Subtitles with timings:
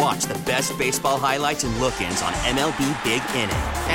[0.00, 3.50] And watch the best baseball highlights and look ins on MLB Big Inning.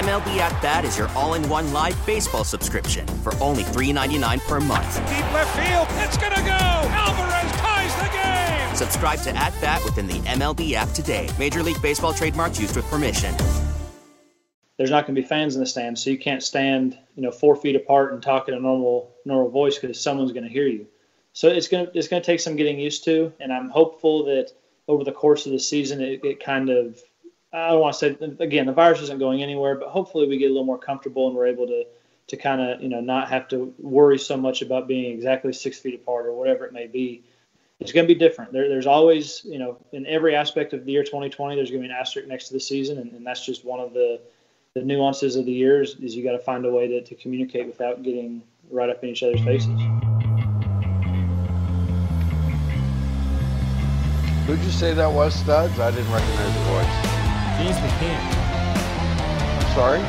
[0.05, 4.59] MLB At Bat is your all in one live baseball subscription for only $3.99 per
[4.59, 4.95] month.
[5.09, 6.51] Deep left field, it's going to go.
[6.51, 8.75] Alvarez ties the game.
[8.75, 11.29] Subscribe to At Bat within the MLB app today.
[11.39, 13.35] Major League Baseball trademarks used with permission
[14.77, 17.31] there's not going to be fans in the stands, so you can't stand you know
[17.31, 20.67] four feet apart and talk in a normal normal voice because someone's going to hear
[20.67, 20.85] you.
[21.31, 24.25] So it's going to it's going to take some getting used to, and I'm hopeful
[24.25, 24.51] that
[24.87, 27.01] over the course of the season it, it kind of
[27.55, 30.47] I don't want to say again the virus isn't going anywhere, but hopefully we get
[30.47, 31.85] a little more comfortable and we're able to
[32.27, 35.79] to kind of you know not have to worry so much about being exactly six
[35.79, 37.23] feet apart or whatever it may be.
[37.79, 38.53] It's going to be different.
[38.53, 41.87] There, there's always, you know, in every aspect of the year 2020, there's going to
[41.89, 44.21] be an asterisk next to the season, and, and that's just one of the
[44.75, 47.65] the nuances of the years is you got to find a way to, to communicate
[47.65, 49.79] without getting right up in each other's faces.
[54.48, 55.79] Who'd you say that was, Studs?
[55.79, 56.85] I didn't recognize the voice.
[57.57, 58.21] James McCann.
[59.57, 59.99] I'm sorry?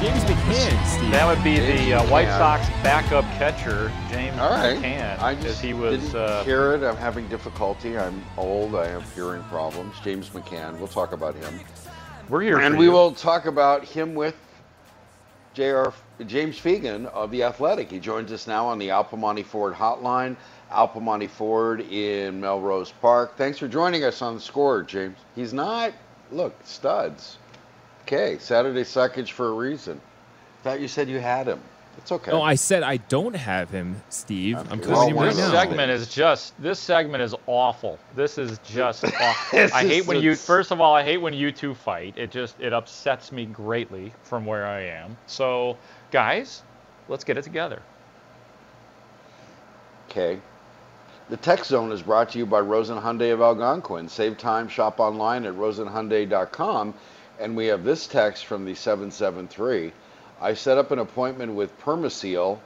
[0.00, 1.10] James McCann, Steve.
[1.10, 4.76] That would be James the uh, White Sox backup catcher, James All right.
[4.78, 6.00] McCann, I as just he was.
[6.02, 6.82] didn't Uh, hear it.
[6.82, 7.96] I'm having difficulty.
[7.98, 8.74] I'm old.
[8.74, 9.94] I have hearing problems.
[10.04, 10.78] James McCann.
[10.78, 11.60] We'll talk about him.
[12.28, 12.58] we're here.
[12.58, 12.92] and for we you.
[12.92, 14.36] will talk about him with
[15.54, 15.88] Jr.
[16.26, 17.90] James Fegan of the Athletic.
[17.90, 20.36] He joins us now on the Al Piemonte Ford Hotline.
[20.70, 23.36] Al Piemonte Ford in Melrose Park.
[23.36, 25.18] Thanks for joining us on the score, James.
[25.34, 25.92] He's not.
[26.30, 27.38] Look, studs.
[28.06, 30.00] Okay, Saturday suckage for a reason.
[30.62, 31.60] Thought you said you had him.
[31.98, 32.32] It's okay.
[32.32, 34.56] No, I said I don't have him, Steve.
[34.56, 34.86] I'm Okay.
[34.86, 35.54] calling Well, him right This not?
[35.54, 35.60] now.
[35.60, 36.60] segment is just.
[36.62, 37.98] This segment is awful.
[38.14, 39.58] This is just awful.
[39.74, 40.34] I hate when you.
[40.34, 42.14] First of all, I hate when you two fight.
[42.16, 45.16] It just it upsets me greatly from where I am.
[45.26, 45.76] So,
[46.10, 46.62] guys,
[47.08, 47.82] let's get it together.
[50.10, 50.38] Okay.
[51.30, 54.08] The Tech Zone is brought to you by Rosen Hyundai of Algonquin.
[54.08, 56.92] Save time, shop online at rosenhyundai.com.
[57.38, 59.92] And we have this text from the 773.
[60.40, 62.58] I set up an appointment with Permaseal,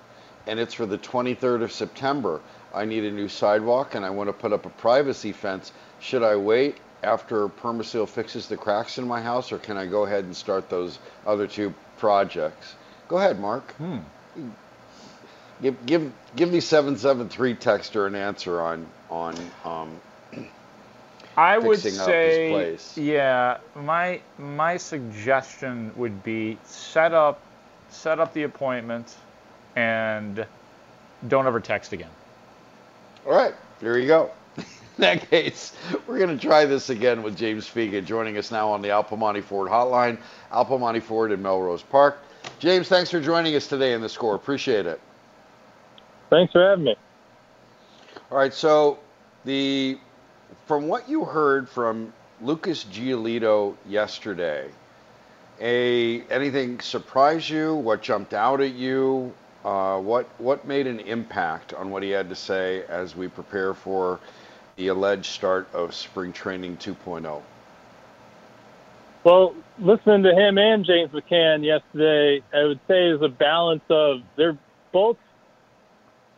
[0.46, 2.40] and it's for the 23rd of September.
[2.72, 5.70] I need a new sidewalk, and I want to put up a privacy fence.
[6.00, 10.06] Should I wait after Permaseal fixes the cracks in my house, or can I go
[10.06, 12.76] ahead and start those other two projects?
[13.08, 13.74] Go ahead, Mark.
[13.74, 13.98] Hmm.
[15.64, 19.98] Give give give the seven seven three texter an answer on on um,
[21.38, 22.98] I would fixing up his say, place.
[22.98, 27.40] yeah, my my suggestion would be set up
[27.88, 29.14] set up the appointment
[29.74, 30.44] and
[31.28, 32.10] don't ever text again.
[33.26, 34.32] All right, there you go.
[34.58, 34.64] In
[34.98, 35.72] that case,
[36.06, 39.02] we're going to try this again with James Fegan joining us now on the Al
[39.02, 40.18] Piemonte Ford hotline.
[40.52, 42.18] Al Piemonte Ford in Melrose Park.
[42.58, 44.34] James, thanks for joining us today in the score.
[44.34, 45.00] Appreciate it.
[46.30, 46.96] Thanks for having me.
[48.30, 48.98] All right, so
[49.44, 49.98] the
[50.66, 54.68] from what you heard from Lucas Giolito yesterday,
[55.60, 57.74] a anything surprise you?
[57.74, 59.32] What jumped out at you?
[59.64, 63.72] Uh, what what made an impact on what he had to say as we prepare
[63.72, 64.20] for
[64.76, 66.92] the alleged start of spring training oh?
[66.92, 67.42] 2.0?
[69.22, 74.18] Well, listening to him and James McCann yesterday, I would say is a balance of
[74.36, 74.58] they're
[74.92, 75.16] both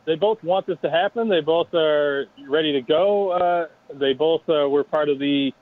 [0.07, 1.29] they both want this to happen.
[1.29, 3.31] They both are ready to go.
[3.31, 5.53] Uh, they both uh, were part of the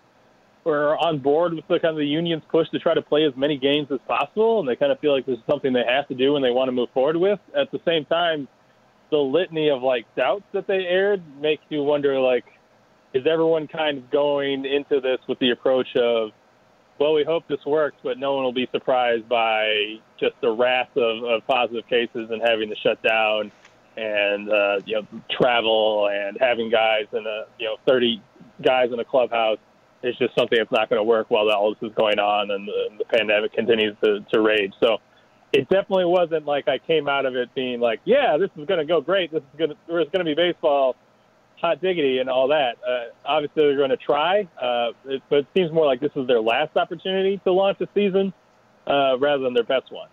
[0.65, 3.37] were on board with the kind of the union's push to try to play as
[3.37, 6.09] many games as possible, and they kind of feel like this is something they have
[6.09, 7.39] to do and they want to move forward with.
[7.55, 8.49] At the same time,
[9.11, 12.47] the litany of like doubts that they aired makes you wonder like,
[13.13, 16.31] is everyone kind of going into this with the approach of
[16.99, 20.97] well, we hope this works, but no one will be surprised by just the wrath
[20.97, 23.51] of, of positive cases and having to shut down
[23.97, 28.23] and uh, you know travel and having guys in a you know 30
[28.63, 29.59] guys in a clubhouse
[30.03, 32.69] is just something that's not going to work while all this is going on and
[32.69, 34.73] the, the pandemic continues to, to rage.
[34.83, 34.99] So
[35.53, 38.81] it definitely wasn't like I came out of it being like, yeah, this is going
[38.81, 39.33] to go great.
[39.33, 40.97] This is going to there's going to be baseball.
[41.61, 42.77] hot diggity and all that.
[42.87, 46.27] Uh, obviously, they're going to try, uh, it, but it seems more like this is
[46.27, 48.33] their last opportunity to launch a season
[48.87, 50.09] uh, rather than their best one.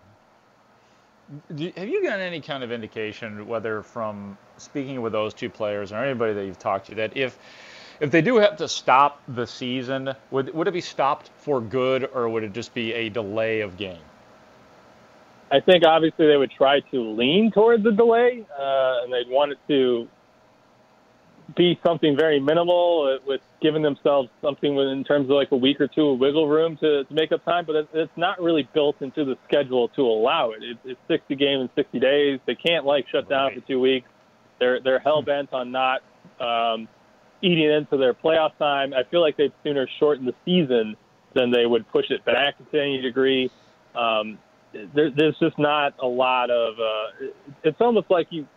[1.49, 6.03] Have you gotten any kind of indication, whether from speaking with those two players or
[6.03, 7.37] anybody that you've talked to, that if
[7.99, 12.09] if they do have to stop the season, would would it be stopped for good,
[12.13, 14.01] or would it just be a delay of game?
[15.51, 19.51] I think obviously they would try to lean towards a delay, uh, and they'd want
[19.51, 20.07] it to
[21.56, 25.88] be something very minimal with giving themselves something in terms of like a week or
[25.88, 29.25] two of wiggle room to, to make up time, but it's not really built into
[29.25, 30.63] the schedule to allow it.
[30.63, 32.39] it it's 60 games in 60 days.
[32.45, 33.62] They can't like shut down right.
[33.62, 34.07] for two weeks.
[34.59, 36.01] They're they're hell bent on not
[36.39, 36.88] um,
[37.42, 38.94] eating into their playoff time.
[38.94, 40.95] I feel like they'd sooner shorten the season
[41.33, 43.50] than they would push it back to any degree.
[43.95, 44.38] Um,
[44.74, 46.75] there, there's just not a lot of.
[46.80, 47.27] Uh,
[47.63, 48.48] it's almost like you.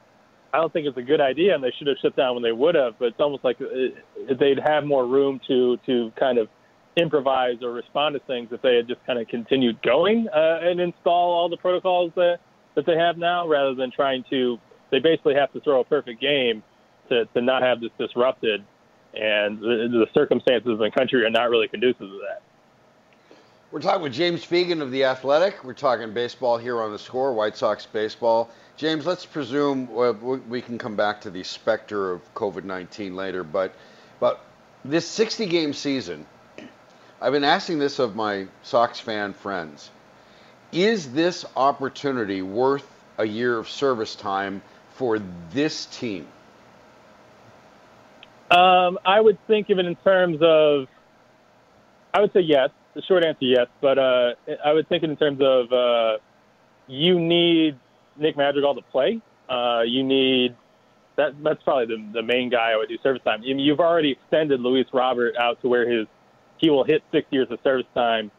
[0.54, 2.52] I don't think it's a good idea, and they should have shut down when they
[2.52, 2.94] would have.
[3.00, 6.48] But it's almost like uh, they'd have more room to to kind of
[6.96, 10.80] improvise or respond to things if they had just kind of continued going uh, and
[10.80, 12.38] install all the protocols that
[12.76, 14.58] that they have now, rather than trying to.
[14.92, 16.62] They basically have to throw a perfect game
[17.08, 18.64] to to not have this disrupted,
[19.12, 22.42] and the, the circumstances in the country are not really conducive to that.
[23.74, 25.64] We're talking with James Fegan of The Athletic.
[25.64, 28.48] We're talking baseball here on the score, White Sox baseball.
[28.76, 29.88] James, let's presume
[30.48, 33.74] we can come back to the specter of COVID 19 later, but,
[34.20, 34.44] but
[34.84, 36.24] this 60 game season,
[37.20, 39.90] I've been asking this of my Sox fan friends.
[40.70, 42.86] Is this opportunity worth
[43.18, 45.18] a year of service time for
[45.50, 46.28] this team?
[48.52, 50.86] Um, I would think of it in terms of,
[52.14, 53.66] I would say yes the short answer, yes.
[53.80, 56.18] But uh, I would think in terms of uh,
[56.86, 57.78] you need
[58.16, 59.20] Nick Madrigal to play.
[59.48, 60.56] Uh, you need
[61.16, 61.32] that.
[61.42, 63.42] That's probably the, the main guy I would do service time.
[63.42, 66.06] You've already extended Luis Robert out to where his
[66.58, 68.30] he will hit six years of service time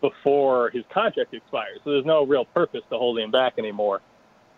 [0.00, 1.78] before his contract expires.
[1.84, 4.00] So there's no real purpose to holding him back anymore.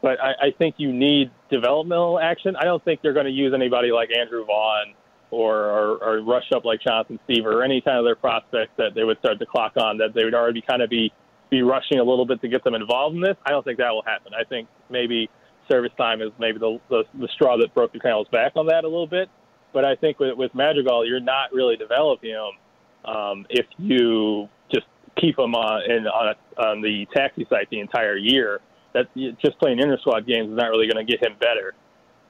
[0.01, 2.57] But I, I think you need developmental action.
[2.57, 4.95] I don't think they're going to use anybody like Andrew Vaughn
[5.33, 8.95] or, or, or rush up like Jonathan Stiever or any kind of their prospects that
[8.95, 11.11] they would start to clock on that they would already kind of be
[11.51, 13.37] be rushing a little bit to get them involved in this.
[13.45, 14.33] I don't think that will happen.
[14.33, 15.29] I think maybe
[15.71, 18.85] service time is maybe the, the, the straw that broke the camel's back on that
[18.85, 19.29] a little bit.
[19.75, 24.87] But I think with, with Madrigal, you're not really developing him um, if you just
[25.21, 28.61] keep him on in, on, a, on the taxi site the entire year.
[28.95, 31.75] That just playing inter squad games is not really going to get him better.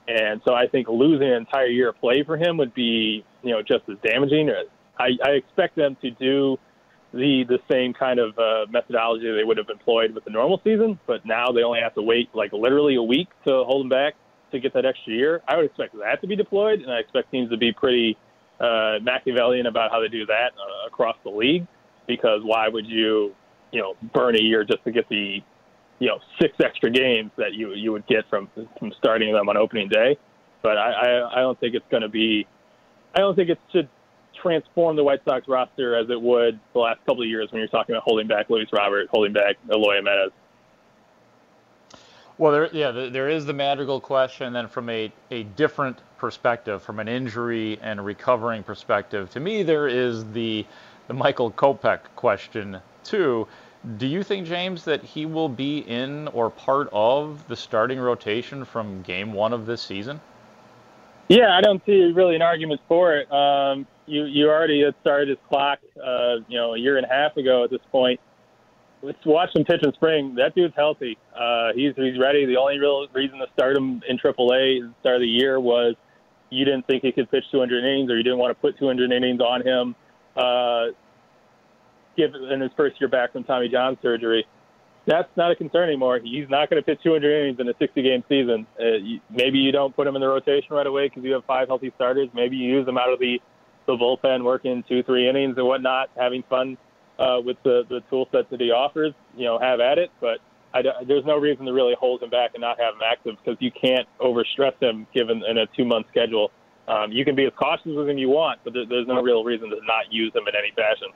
[0.09, 3.51] And so I think losing an entire year of play for him would be, you
[3.53, 4.51] know, just as damaging.
[4.99, 6.59] I, I expect them to do
[7.13, 10.99] the the same kind of uh, methodology they would have employed with the normal season,
[11.07, 14.15] but now they only have to wait like literally a week to hold him back
[14.51, 15.43] to get that extra year.
[15.47, 18.17] I would expect that to be deployed, and I expect teams to be pretty
[18.61, 21.67] uh, Machiavellian about how they do that uh, across the league.
[22.07, 23.35] Because why would you,
[23.71, 25.41] you know, burn a year just to get the
[26.03, 29.57] you know six extra games that you you would get from from starting them on
[29.57, 30.19] opening day.
[30.61, 32.45] But I I, I don't think it's going to be.
[33.15, 33.89] I don't think it should
[34.41, 37.69] transform the White Sox roster as it would the last couple of years when you're
[37.69, 40.33] talking about holding back Luis Robert, holding back Eloy Jimenez.
[42.37, 46.99] Well, there, yeah, there is the Madrigal question, then from a, a different perspective, from
[46.99, 50.67] an injury and recovering perspective, to me there is the
[51.07, 53.47] the Michael Kopech question too.
[53.99, 58.65] Do you think, James, that he will be in or part of the starting rotation
[58.65, 60.21] from game one of this season?
[61.29, 63.33] Yeah, I don't see really an argument for it.
[63.33, 67.09] Um, you you already had started his clock, uh, you know, a year and a
[67.09, 68.21] half ago at this point.
[69.03, 70.37] Let's watch him pitch in spring.
[70.37, 71.19] That dude's healthy.
[71.35, 72.47] Uh, he's he's ready.
[72.47, 75.59] The only real reason to start him in AAA at the start of the year
[75.59, 75.95] was
[76.51, 79.11] you didn't think he could pitch 200 innings, or you didn't want to put 200
[79.11, 79.97] innings on him.
[80.37, 80.93] Uh,
[82.17, 84.47] give in his first year back from Tommy John surgery.
[85.07, 86.21] That's not a concern anymore.
[86.23, 88.67] He's not going to pitch 200 innings in a 60 game season.
[88.81, 91.45] Uh, you, maybe you don't put him in the rotation right away because you have
[91.45, 92.29] five healthy starters.
[92.35, 93.41] Maybe you use him out of the,
[93.87, 96.79] the bullpen, working two, three innings and whatnot, having fun
[97.19, 99.13] uh, with the, the tool set that he offers.
[99.37, 100.11] You know, have at it.
[100.21, 100.39] But
[100.73, 103.61] I, there's no reason to really hold him back and not have him active because
[103.61, 106.53] you can't overstress him given in a two month schedule.
[106.89, 109.45] Um, you can be as cautious with him you want, but there, there's no real
[109.45, 111.09] reason to not use him in any fashion.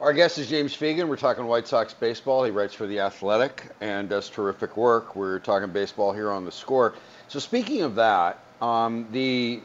[0.00, 1.06] Our guest is James Fegan.
[1.06, 2.42] We're talking White Sox baseball.
[2.42, 5.14] He writes for The Athletic and does terrific work.
[5.14, 6.94] We're talking baseball here on the score.
[7.28, 9.60] So, speaking of that, um, the,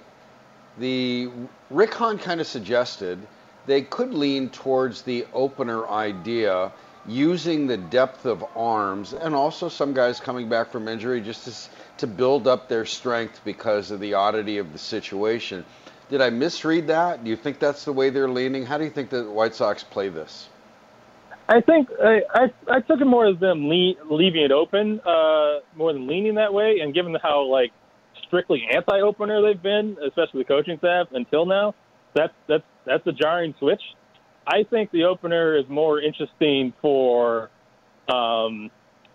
[0.77, 1.29] the
[1.71, 3.17] Rick Hahn kind of suggested
[3.65, 6.71] they could lean towards the opener idea
[7.07, 11.97] using the depth of arms and also some guys coming back from injury just to,
[11.97, 15.65] to build up their strength because of the oddity of the situation.
[16.09, 17.23] Did I misread that?
[17.23, 18.65] Do you think that's the way they're leaning?
[18.65, 20.49] How do you think the White Sox play this?
[21.47, 25.59] I think I, I, I took it more as them le- leaving it open uh,
[25.75, 26.79] more than leaning that way.
[26.81, 27.71] And given how like
[28.27, 31.73] strictly anti-opener they've been, especially the coaching staff until now,
[32.15, 33.81] that's that's that's a jarring switch.
[34.47, 37.49] I think the opener is more interesting for.
[38.07, 38.71] Um,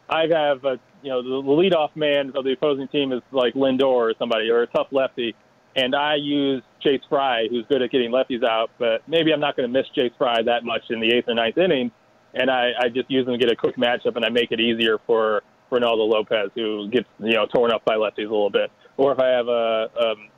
[0.09, 3.55] I have a you know the, the leadoff man of the opposing team is like
[3.55, 5.35] Lindor or somebody or a tough lefty,
[5.77, 8.71] and I use Jace Fry, who's good at getting lefties out.
[8.79, 11.35] But maybe I'm not going to miss Jace Fry that much in the eighth or
[11.35, 11.91] ninth inning,
[12.35, 14.61] and I, I just use him to get a quick matchup, and I make it
[14.61, 18.71] easier for Reynaldo Lopez, who gets you know torn up by lefties a little bit.
[18.97, 20.29] Or if I have a um,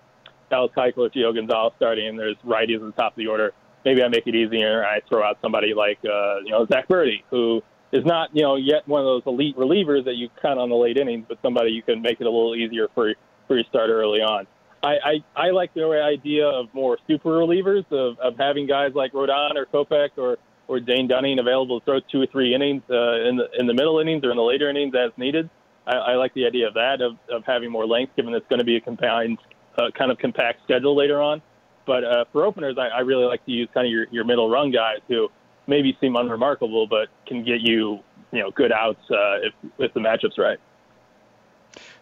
[0.50, 3.52] Dallas Keuchel or Gio Gonzalez starting, and there's righties at the top of the order,
[3.84, 4.84] maybe I make it easier.
[4.84, 7.62] I throw out somebody like uh, you know Zach Burdi, who
[7.92, 10.76] is not you know yet one of those elite relievers that you count on the
[10.76, 13.12] late innings, but somebody you can make it a little easier for
[13.46, 14.46] for your starter early on.
[14.82, 19.12] I, I, I like the idea of more super relievers of, of having guys like
[19.12, 23.28] Rodon or Kopech or or Dane Dunning available to throw two or three innings uh,
[23.28, 25.48] in the in the middle innings or in the later innings as needed.
[25.86, 28.58] I, I like the idea of that of, of having more length, given it's going
[28.58, 29.38] to be a combined
[29.78, 31.42] uh, kind of compact schedule later on.
[31.86, 34.50] But uh, for openers, I, I really like to use kind of your, your middle
[34.50, 35.28] run guys who
[35.68, 38.00] maybe seem unremarkable, but can get you
[38.32, 40.58] you know good outs uh, if if the matchup's right.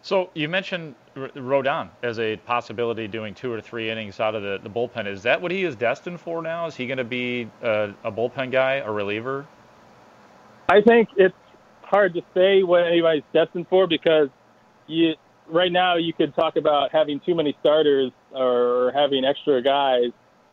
[0.05, 4.59] So you mentioned Rodon as a possibility doing two or three innings out of the,
[4.61, 5.07] the bullpen.
[5.07, 6.67] Is that what he is destined for now?
[6.67, 9.47] Is he going to be a, a bullpen guy, a reliever?
[10.69, 11.33] I think it's
[11.81, 14.29] hard to say what anybody's destined for because
[14.85, 15.15] you
[15.47, 20.11] right now you could talk about having too many starters or having extra guys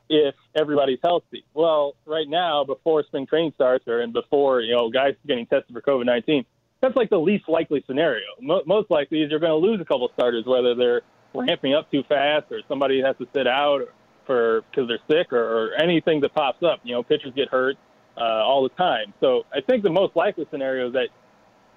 [0.08, 1.44] if everybody's healthy.
[1.52, 5.74] Well, right now, before spring training starts or and before you know guys getting tested
[5.74, 6.46] for COVID nineteen,
[6.82, 8.26] that's like the least likely scenario.
[8.40, 11.90] Mo- most likely is you're going to lose a couple starters, whether they're ramping up
[11.90, 13.82] too fast or somebody has to sit out
[14.26, 16.80] for because they're sick or, or anything that pops up.
[16.82, 17.76] You know, pitchers get hurt
[18.18, 19.14] uh, all the time.
[19.20, 21.08] So I think the most likely scenario is that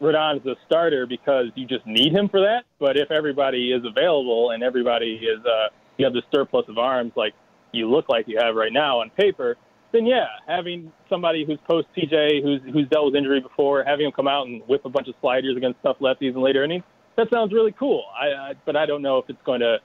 [0.02, 2.64] Rodon is a starter because you just need him for that.
[2.80, 7.14] But if everybody is available and everybody is, uh, you have the surplus of arms
[7.16, 7.34] like
[7.72, 9.56] you look like you have right now on paper,
[9.96, 14.12] then yeah, having somebody who's post TJ, who's who's dealt with injury before, having him
[14.12, 16.84] come out and whip a bunch of sliders against tough lefties in later innings,
[17.16, 18.04] that sounds really cool.
[18.14, 19.80] I, I but I don't know if it's going to.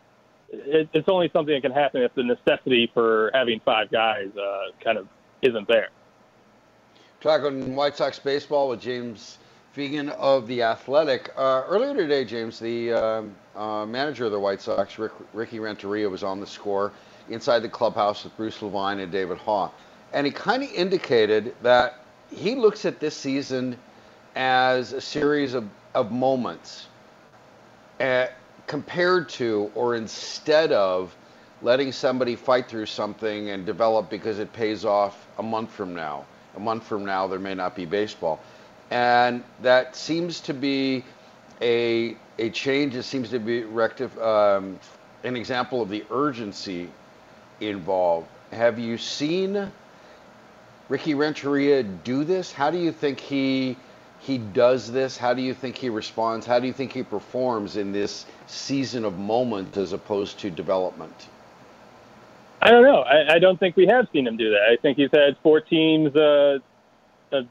[0.53, 4.73] It, it's only something that can happen if the necessity for having five guys uh,
[4.83, 5.07] kind of
[5.43, 5.91] isn't there.
[7.21, 9.39] Talking White Sox baseball with James
[9.77, 11.31] Fegan of the Athletic.
[11.37, 16.09] Uh, earlier today, James, the um, uh, manager of the White Sox, Rick, Ricky Renteria,
[16.09, 16.93] was on the score
[17.29, 19.71] inside the clubhouse with Bruce Levine and David Haugh
[20.13, 23.77] and he kind of indicated that he looks at this season
[24.37, 26.87] as a series of, of moments
[28.01, 28.27] uh,
[28.67, 31.15] compared to or instead of
[31.63, 36.25] letting somebody fight through something and develop because it pays off a month from now.
[36.57, 38.41] A month from now, there may not be baseball.
[38.91, 41.05] And that seems to be
[41.61, 42.95] a, a change.
[42.97, 44.79] It seems to be rectif- um,
[45.23, 46.89] an example of the urgency
[47.61, 48.27] involved.
[48.53, 49.71] Have you seen
[50.91, 52.53] Ricky Renteria do this?
[52.53, 53.77] How do you think he
[54.19, 55.17] he does this?
[55.17, 56.45] How do you think he responds?
[56.45, 61.29] How do you think he performs in this season of moment as opposed to development?
[62.61, 63.01] I don't know.
[63.01, 64.63] I, I don't think we have seen him do that.
[64.71, 66.59] I think he's had four teams uh,
[67.33, 67.43] uh,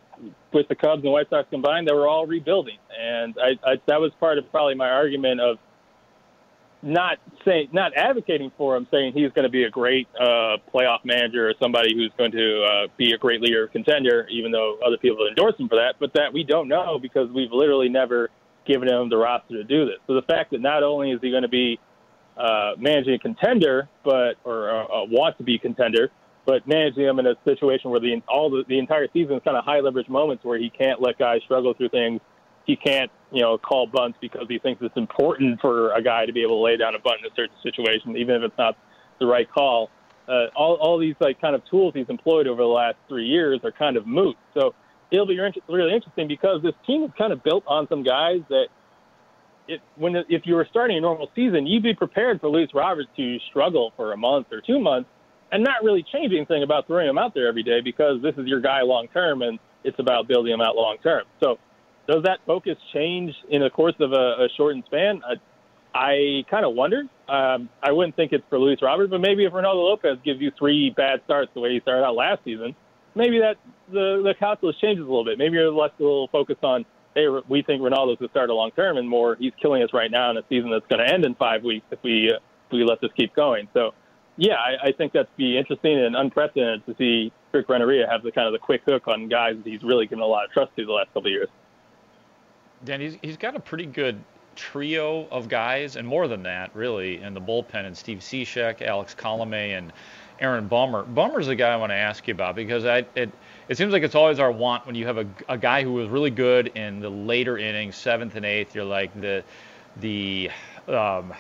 [0.52, 4.02] with the Cubs and White Sox combined that were all rebuilding, and I, I, that
[4.02, 5.58] was part of probably my argument of
[6.82, 11.04] not saying not advocating for him, saying he's going to be a great uh, playoff
[11.04, 14.98] manager or somebody who's going to uh, be a great leader contender, even though other
[14.98, 15.96] people endorse him for that.
[16.00, 18.30] But that we don't know because we've literally never
[18.66, 19.98] given him the roster to do this.
[20.08, 21.80] So the fact that not only is he going to be
[22.38, 26.10] uh, managing a contender, but or uh, uh, want to be contender,
[26.46, 29.58] but managing them in a situation where the all the, the entire season is kind
[29.58, 32.22] of high leverage moments where he can't let guys struggle through things
[32.70, 36.34] he can't, you know, call bunts because he thinks it's important for a guy to
[36.34, 38.78] be able to lay down a bunt in a certain situation, even if it's not
[39.20, 39.90] the right call.
[40.28, 43.60] Uh, all, all these like kind of tools he's employed over the last three years
[43.64, 44.36] are kind of moot.
[44.54, 44.74] So
[45.12, 48.68] it'll be really interesting because this team is kind of built on some guys that
[49.68, 53.10] it, when if you were starting a normal season, you'd be prepared for Luis Roberts
[53.18, 55.10] to struggle for a month or two months
[55.52, 58.46] and not really change anything about throwing him out there every day because this is
[58.46, 61.24] your guy long term and it's about building him out long term.
[61.42, 61.58] So
[62.10, 65.22] does that focus change in the course of a, a shortened span?
[65.24, 65.36] I,
[65.94, 67.04] I kind of wonder.
[67.28, 70.52] Um, I wouldn't think it's for Luis Robert, but maybe if Reynaldo Lopez gives you
[70.58, 72.76] three bad starts the way he started out last season,
[73.14, 73.58] maybe that
[73.92, 75.38] the the calculus changes a little bit.
[75.38, 78.54] Maybe you're less a little focused on hey, we think Ronaldo's going to start a
[78.54, 81.14] long term, and more he's killing us right now in a season that's going to
[81.14, 83.68] end in five weeks if we uh, if we let this keep going.
[83.74, 83.94] So,
[84.38, 88.32] yeah, I, I think that'd be interesting and unprecedented to see Rick Renteria have the
[88.32, 90.76] kind of the quick hook on guys that he's really given a lot of trust
[90.78, 91.50] to the last couple of years.
[92.86, 94.20] Dan, he's, he's got a pretty good
[94.56, 97.86] trio of guys, and more than that, really, in the bullpen.
[97.86, 99.92] And Steve Cishek, Alex Colome, and
[100.40, 101.04] Aaron Bummer.
[101.04, 103.32] Bummer's the guy I want to ask you about because I, it
[103.68, 106.08] it seems like it's always our want when you have a, a guy who was
[106.08, 108.74] really good in the later innings, seventh and eighth.
[108.74, 109.44] You're like the
[109.98, 110.50] the
[110.88, 111.34] um,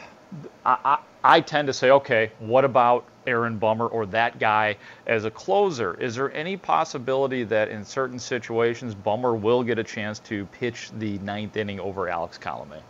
[0.65, 4.75] I, I, I tend to say, okay, what about Aaron Bummer or that guy
[5.07, 5.93] as a closer?
[6.01, 10.89] Is there any possibility that in certain situations Bummer will get a chance to pitch
[10.97, 12.81] the ninth inning over Alex Colome?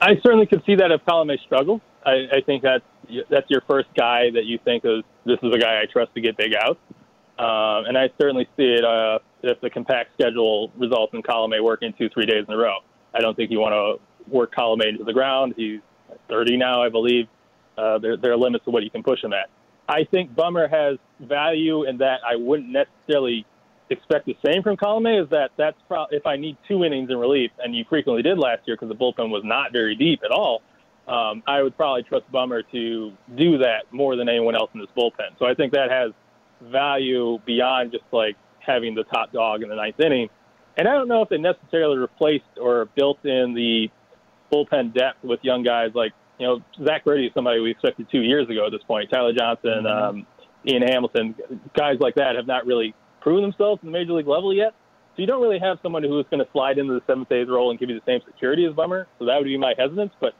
[0.00, 1.80] I certainly could see that if Colome struggles.
[2.06, 2.84] I, I think that's
[3.30, 6.20] that's your first guy that you think is this is a guy I trust to
[6.20, 6.78] get big outs.
[7.38, 11.92] Um, and I certainly see it uh, if the compact schedule results in Colome working
[11.92, 12.78] two, three days in a row.
[13.14, 15.54] I don't think you want to work Colome into the ground.
[15.56, 15.80] He's
[16.28, 17.28] 30 now, I believe.
[17.78, 19.48] Uh, there, there are limits to what you can push him at.
[19.88, 23.46] I think Bummer has value in that I wouldn't necessarily
[23.88, 25.22] expect the same from Colome.
[25.22, 28.36] Is that that's pro- if I need two innings in relief, and you frequently did
[28.38, 30.62] last year because the bullpen was not very deep at all.
[31.06, 34.90] Um, I would probably trust Bummer to do that more than anyone else in this
[34.96, 35.38] bullpen.
[35.38, 36.12] So I think that has
[36.60, 40.28] value beyond just like having the top dog in the ninth inning.
[40.76, 43.88] And I don't know if they necessarily replaced or built in the
[44.52, 48.22] bullpen depth with young guys like, you know, Zack Greinke is somebody we expected two
[48.22, 49.10] years ago at this point.
[49.10, 50.18] Tyler Johnson, mm-hmm.
[50.20, 50.26] um,
[50.66, 51.34] Ian Hamilton,
[51.76, 54.74] guys like that have not really proven themselves in the major league level yet.
[55.16, 57.70] So you don't really have someone who's going to slide into the seventh eighth role
[57.70, 59.08] and give you the same security as Bummer.
[59.18, 60.12] So that would be my hesitance.
[60.20, 60.34] But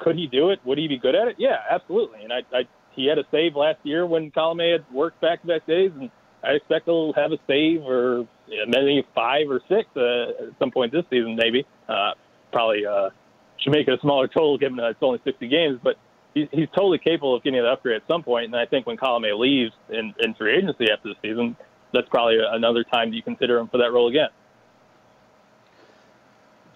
[0.00, 0.58] could he do it?
[0.64, 1.36] Would he be good at it?
[1.38, 2.22] Yeah, absolutely.
[2.24, 2.62] And I, I
[2.96, 6.10] he had a save last year when Colome had worked back-to-back days, and
[6.44, 8.26] I expect he'll have a save or
[8.68, 11.66] maybe five or six uh, at some point this season, maybe.
[11.88, 12.12] Uh,
[12.52, 13.10] probably uh,
[13.64, 15.96] should make it a smaller total given that it's only 60 games, but
[16.34, 18.46] he's, he's totally capable of getting the upgrade at some point.
[18.46, 21.56] And I think when Colome leaves in, in free agency after the season,
[21.92, 24.28] that's probably another time you consider him for that role again.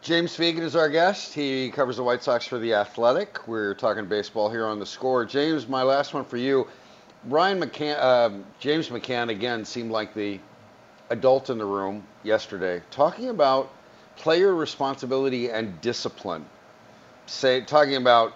[0.00, 1.34] James Fegan is our guest.
[1.34, 3.46] He covers the White Sox for The Athletic.
[3.48, 5.24] We're talking baseball here on the score.
[5.24, 6.68] James, my last one for you.
[7.24, 10.38] Ryan McCann, uh, James McCann again seemed like the
[11.10, 13.72] adult in the room yesterday, talking about
[14.16, 16.44] player responsibility and discipline.
[17.28, 18.34] Say, talking about,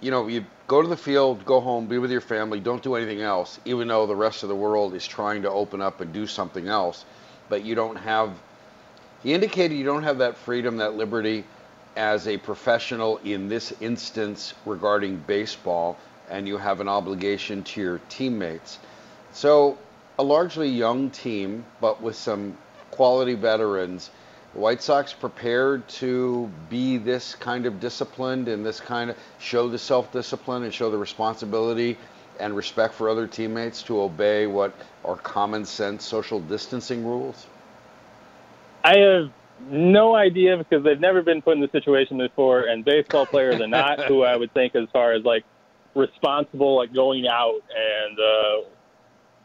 [0.00, 2.94] you know, you go to the field, go home, be with your family, don't do
[2.94, 6.12] anything else, even though the rest of the world is trying to open up and
[6.12, 7.04] do something else,
[7.48, 8.30] but you don't have
[9.24, 11.44] he indicated you don't have that freedom, that liberty
[11.96, 15.96] as a professional in this instance regarding baseball,
[16.28, 18.78] and you have an obligation to your teammates.
[19.32, 19.78] So,
[20.18, 22.58] a largely young team, but with some
[22.90, 24.10] quality veterans.
[24.54, 29.78] White Sox prepared to be this kind of disciplined and this kind of show the
[29.78, 31.98] self discipline and show the responsibility
[32.38, 37.46] and respect for other teammates to obey what are common sense social distancing rules?
[38.84, 39.30] I have
[39.70, 43.66] no idea because they've never been put in the situation before, and baseball players are
[43.66, 45.44] not who I would think as far as like
[45.94, 48.68] responsible, like going out and uh,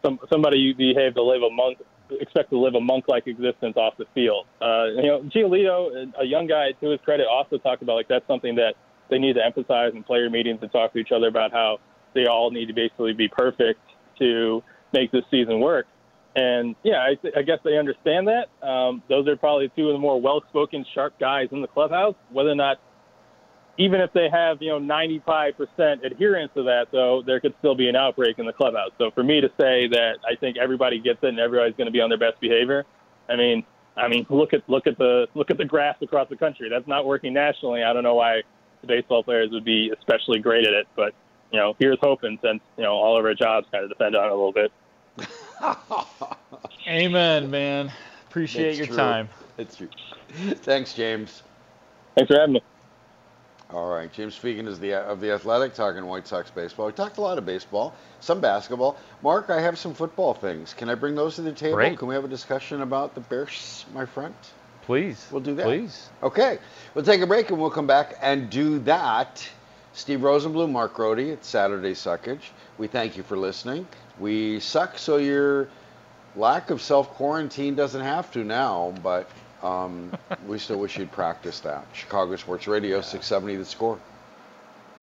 [0.04, 1.80] some somebody you behave to live a monk,
[2.20, 4.46] expect to live a monk-like existence off the field.
[4.62, 8.28] Uh, you know, Giolito, a young guy, to his credit, also talked about like that's
[8.28, 8.76] something that
[9.10, 11.80] they need to emphasize in player meetings and talk to each other about how
[12.14, 13.80] they all need to basically be perfect
[14.20, 15.86] to make this season work.
[16.36, 18.66] And yeah, I, th- I guess they understand that.
[18.66, 22.16] Um, those are probably two of the more well-spoken, sharp guys in the clubhouse.
[22.32, 22.78] Whether or not,
[23.80, 27.88] even if they have you know 95% adherence to that, though, there could still be
[27.88, 28.92] an outbreak in the clubhouse.
[29.00, 31.92] So for me to say that I think everybody gets it and everybody's going to
[31.92, 32.86] be on their best behavior,
[33.30, 33.64] I mean,
[33.96, 36.70] I mean, look at look at the look at the graphs across the country.
[36.70, 37.84] That's not working nationally.
[37.84, 38.44] I don't know why
[38.82, 41.14] the baseball players would be especially great at it, but
[41.52, 44.26] you know, here's hoping since you know all of our jobs kind of depend on
[44.26, 44.72] it a little bit.
[46.88, 47.92] Amen, man.
[48.28, 48.96] Appreciate your true.
[48.96, 49.30] time.
[49.58, 49.90] It's true.
[50.30, 51.44] Thanks, James.
[52.16, 52.62] Thanks for having me.
[53.72, 56.88] All right, James Fegan is the of the Athletic talking White Sox baseball.
[56.88, 58.98] We talked a lot of baseball, some basketball.
[59.22, 60.74] Mark, I have some football things.
[60.74, 61.76] Can I bring those to the table?
[61.76, 62.00] Great.
[62.00, 64.34] Can we have a discussion about the Bears, my friend?
[64.82, 65.28] Please.
[65.32, 65.66] We'll do that.
[65.66, 66.10] Please.
[66.24, 66.58] Okay,
[66.96, 69.48] we'll take a break and we'll come back and do that.
[69.94, 72.50] Steve Rosenbloom, Mark Grote, it's Saturday Suckage.
[72.80, 73.88] We thank you for listening.
[74.18, 75.70] We suck so your
[76.36, 79.30] lack of self quarantine doesn't have to now, but
[79.64, 80.12] um,
[80.48, 81.86] we still wish you'd practice that.
[81.94, 84.00] Chicago Sports Radio, 670 the score.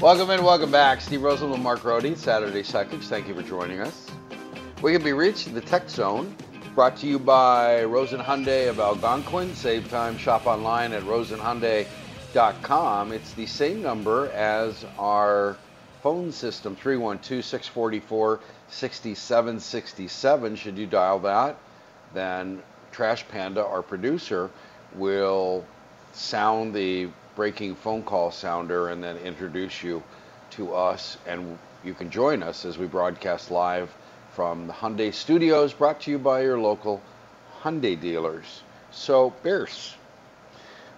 [0.00, 1.00] Welcome and welcome back.
[1.00, 3.08] Steve Rosenbloom, Mark Grote, Saturday Suckage.
[3.08, 4.08] Thank you for joining us.
[4.80, 6.36] We can be reached in the Tech Zone,
[6.76, 9.56] brought to you by Rosen Hyundai of Algonquin.
[9.56, 13.10] Save time, shop online at rosenhyundai.com.
[13.10, 15.56] It's the same number as our
[16.00, 20.54] phone system, 312 644 6767.
[20.54, 21.58] Should you dial that,
[22.14, 24.48] then Trash Panda, our producer,
[24.94, 25.66] will
[26.12, 27.08] sound the
[27.38, 30.02] breaking phone call sounder and then introduce you
[30.50, 31.16] to us.
[31.24, 33.94] And you can join us as we broadcast live
[34.32, 37.00] from the Hyundai studios, brought to you by your local
[37.62, 38.62] Hyundai dealers.
[38.90, 39.94] So, Bears.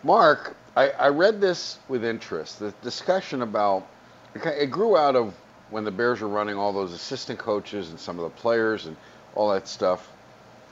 [0.03, 2.59] Mark, I, I read this with interest.
[2.59, 3.87] The discussion about
[4.35, 5.35] it grew out of
[5.68, 8.96] when the Bears were running all those assistant coaches and some of the players and
[9.35, 10.11] all that stuff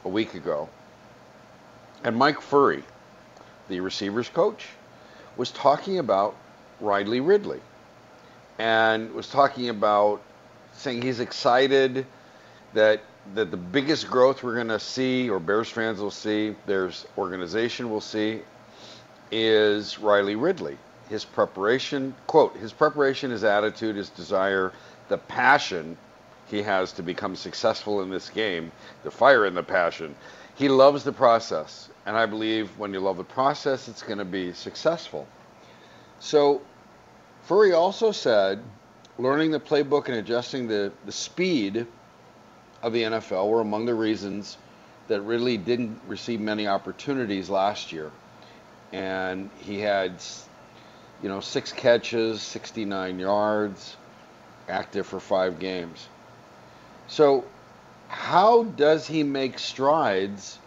[0.06, 0.66] a week ago.
[2.04, 2.84] And Mike Furrey,
[3.68, 4.66] the receivers coach,
[5.38, 6.36] was talking about
[6.80, 7.60] Riley Ridley
[8.58, 10.20] and was talking about
[10.74, 12.04] saying he's excited
[12.74, 13.00] that
[13.34, 17.90] that the biggest growth we're going to see or Bears fans will see, there's organization
[17.90, 18.40] will see
[19.30, 20.78] is Riley Ridley.
[21.08, 24.72] His preparation, quote, his preparation, his attitude, his desire,
[25.08, 25.96] the passion
[26.50, 28.72] he has to become successful in this game,
[29.04, 30.14] the fire and the passion.
[30.54, 31.88] He loves the process.
[32.08, 35.28] And I believe when you love the process, it's going to be successful.
[36.20, 36.62] So,
[37.46, 38.62] Furrey also said
[39.18, 41.86] learning the playbook and adjusting the, the speed
[42.82, 44.56] of the NFL were among the reasons
[45.08, 48.10] that Ridley didn't receive many opportunities last year.
[48.90, 50.14] And he had,
[51.22, 53.98] you know, six catches, 69 yards,
[54.66, 56.08] active for five games.
[57.06, 57.44] So,
[58.08, 60.58] how does he make strides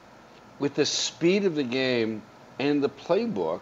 [0.62, 2.21] with the speed of the game
[2.60, 3.62] and the playbook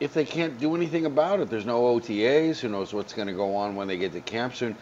[0.00, 1.50] if they can't do anything about it?
[1.50, 2.58] There's no OTAs.
[2.58, 4.74] Who knows what's going to go on when they get to camp soon?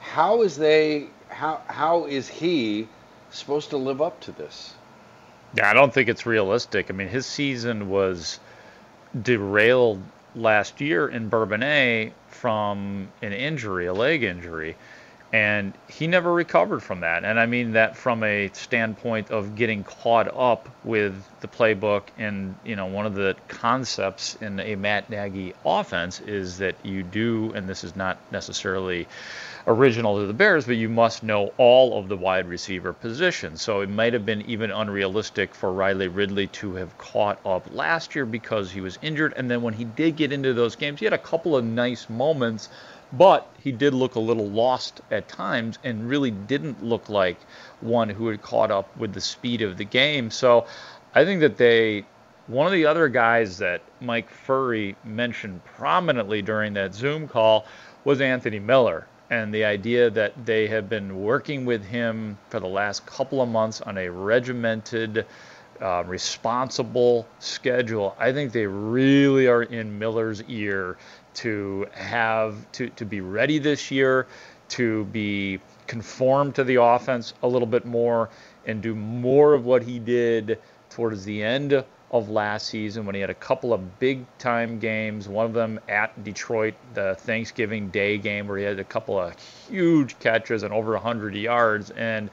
[0.00, 1.08] How is they?
[1.28, 2.86] How how is he
[3.30, 4.74] supposed to live up to this?
[5.56, 6.90] Yeah, I don't think it's realistic.
[6.90, 8.38] I mean, his season was
[9.20, 10.02] derailed
[10.36, 14.76] last year in Bourbonnais from an injury, a leg injury
[15.32, 17.24] and he never recovered from that.
[17.24, 22.02] And I mean that from a standpoint of getting caught up with the playbook.
[22.16, 27.02] And you know, one of the concepts in a Matt Nagy offense is that you
[27.02, 29.08] do, and this is not necessarily
[29.66, 33.62] original to the Bears, but you must know all of the wide receiver positions.
[33.62, 38.14] So it might have been even unrealistic for Riley Ridley to have caught up last
[38.14, 39.32] year because he was injured.
[39.36, 42.08] And then when he did get into those games, he had a couple of nice
[42.08, 42.68] moments
[43.16, 47.38] but he did look a little lost at times and really didn't look like
[47.80, 50.30] one who had caught up with the speed of the game.
[50.30, 50.66] So
[51.14, 52.04] I think that they,
[52.46, 57.66] one of the other guys that Mike Furrey mentioned prominently during that Zoom call
[58.04, 59.06] was Anthony Miller.
[59.30, 63.48] And the idea that they have been working with him for the last couple of
[63.48, 65.24] months on a regimented,
[65.80, 68.14] uh, responsible schedule.
[68.18, 70.98] I think they really are in Miller's ear
[71.34, 74.26] to have to, to be ready this year,
[74.70, 78.30] to be conform to the offense a little bit more
[78.66, 80.58] and do more of what he did
[80.90, 85.28] towards the end of last season when he had a couple of big time games,
[85.28, 89.34] one of them at Detroit, the Thanksgiving Day game where he had a couple of
[89.68, 91.90] huge catches and over 100 yards.
[91.90, 92.30] And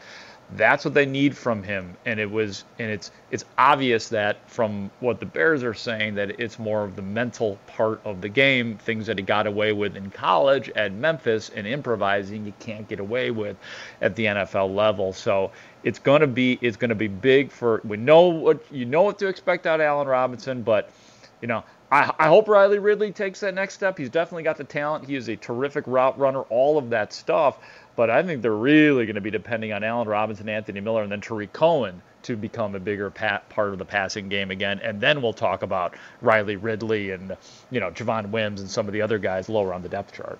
[0.56, 4.92] that's what they need from him, and it was, and it's it's obvious that from
[5.00, 8.78] what the Bears are saying that it's more of the mental part of the game,
[8.78, 13.00] things that he got away with in college at Memphis and improvising you can't get
[13.00, 13.56] away with
[14.02, 15.14] at the NFL level.
[15.14, 15.52] So
[15.84, 19.28] it's gonna be it's gonna be big for we know what you know what to
[19.28, 20.90] expect out of Allen Robinson, but
[21.42, 23.98] you know I, I, hope Riley Ridley takes that next step.
[23.98, 25.06] He's definitely got the talent.
[25.06, 27.58] He is a terrific route runner, all of that stuff.
[27.96, 31.12] But I think they're really going to be depending on Allen Robinson, Anthony Miller, and
[31.12, 34.80] then Tarik Cohen to become a bigger part of the passing game again.
[34.84, 37.36] And then we'll talk about Riley Ridley and
[37.70, 40.40] you know Javon Wims and some of the other guys lower on the depth chart.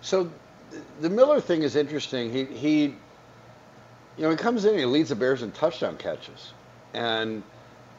[0.00, 0.30] So
[1.00, 2.32] the Miller thing is interesting.
[2.32, 6.52] He he you know he comes in and he leads the Bears in touchdown catches,
[6.94, 7.42] and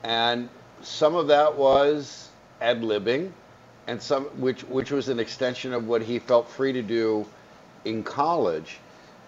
[0.04, 0.50] and
[0.82, 3.32] some of that was ad libbing,
[3.88, 7.26] and some which which was an extension of what he felt free to do
[7.86, 8.80] in college.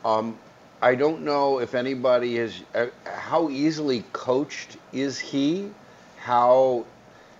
[0.05, 0.37] Um,
[0.81, 5.71] I don't know if anybody is uh, how easily coached is he?
[6.17, 6.85] How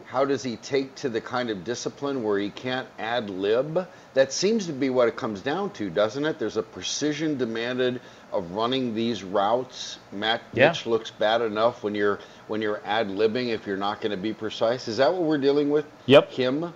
[0.06, 3.88] how does he take to the kind of discipline where he can't ad lib?
[4.14, 6.38] That seems to be what it comes down to, doesn't it?
[6.38, 8.00] There's a precision demanded
[8.32, 9.98] of running these routes.
[10.12, 10.70] Matt yeah.
[10.70, 14.18] Mitch looks bad enough when you're when you're ad libbing if you're not going to
[14.18, 14.88] be precise.
[14.88, 15.86] Is that what we're dealing with?
[16.06, 16.32] Yep.
[16.32, 16.74] Him.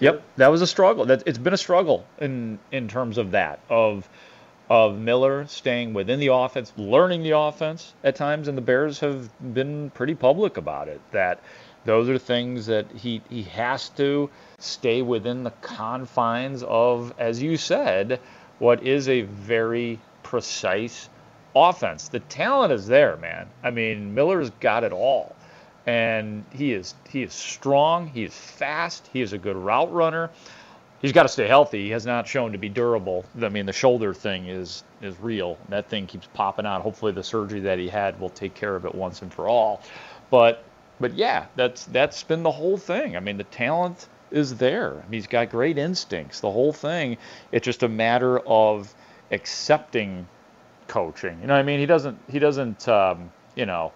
[0.00, 1.04] Yep, that was a struggle.
[1.06, 4.08] That it's been a struggle in in terms of that of
[4.68, 9.30] of Miller staying within the offense, learning the offense at times, and the Bears have
[9.54, 11.00] been pretty public about it.
[11.12, 11.40] That
[11.84, 17.56] those are things that he he has to stay within the confines of, as you
[17.56, 18.20] said,
[18.58, 21.08] what is a very precise
[21.54, 22.08] offense.
[22.08, 23.48] The talent is there, man.
[23.62, 25.36] I mean, Miller's got it all
[25.86, 28.08] and he is he is strong.
[28.08, 29.08] He is fast.
[29.12, 30.30] He is a good route runner.
[31.00, 31.84] He's got to stay healthy.
[31.84, 33.26] He has not shown to be durable.
[33.42, 35.58] I mean, the shoulder thing is is real.
[35.68, 36.80] That thing keeps popping out.
[36.82, 39.82] Hopefully, the surgery that he had will take care of it once and for all.
[40.30, 40.64] But
[41.00, 43.16] but yeah, that's that's been the whole thing.
[43.16, 44.92] I mean, the talent is there.
[44.92, 46.40] I mean, he's got great instincts.
[46.40, 47.18] The whole thing.
[47.52, 48.94] It's just a matter of
[49.30, 50.26] accepting
[50.88, 51.38] coaching.
[51.40, 51.80] You know what I mean?
[51.80, 53.92] He doesn't he doesn't um, you know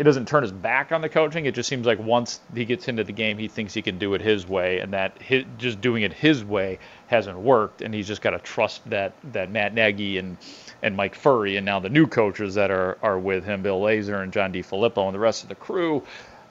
[0.00, 1.44] he doesn't turn his back on the coaching.
[1.44, 4.14] It just seems like once he gets into the game, he thinks he can do
[4.14, 8.08] it his way, and that his, just doing it his way hasn't worked, and he's
[8.08, 10.38] just got to trust that that Matt Nagy and
[10.82, 14.22] and Mike Furrey, and now the new coaches that are are with him, Bill Lazor
[14.22, 16.02] and John DeFilippo, and the rest of the crew,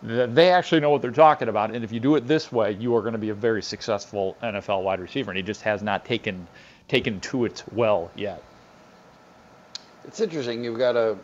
[0.04, 1.74] they actually know what they're talking about.
[1.74, 4.38] And if you do it this way, you are going to be a very successful
[4.44, 5.32] NFL wide receiver.
[5.32, 6.48] And he just has not taken
[6.88, 8.44] taken to it well yet.
[10.06, 10.64] It's interesting.
[10.64, 11.18] You've got a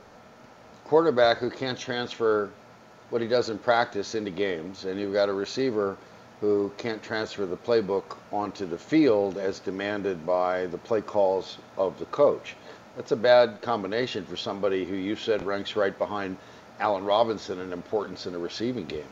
[0.86, 2.50] quarterback who can't transfer
[3.10, 5.98] what he does in practice into games, and you've got a receiver
[6.42, 11.98] who can't transfer the playbook onto the field as demanded by the play calls of
[12.00, 12.56] the coach.
[12.96, 16.38] That's a bad combination for somebody who you said ranks right behind
[16.80, 19.08] Allen Robinson in importance in a receiving game.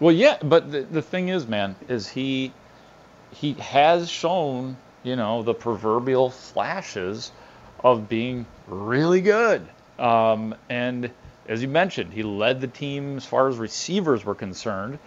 [0.00, 2.52] Well, yeah, but the, the thing is, man, is he
[3.32, 7.30] he has shown, you know, the proverbial flashes
[7.84, 9.66] of being really good.
[10.00, 11.10] Um, and
[11.46, 14.98] as you mentioned, he led the team as far as receivers were concerned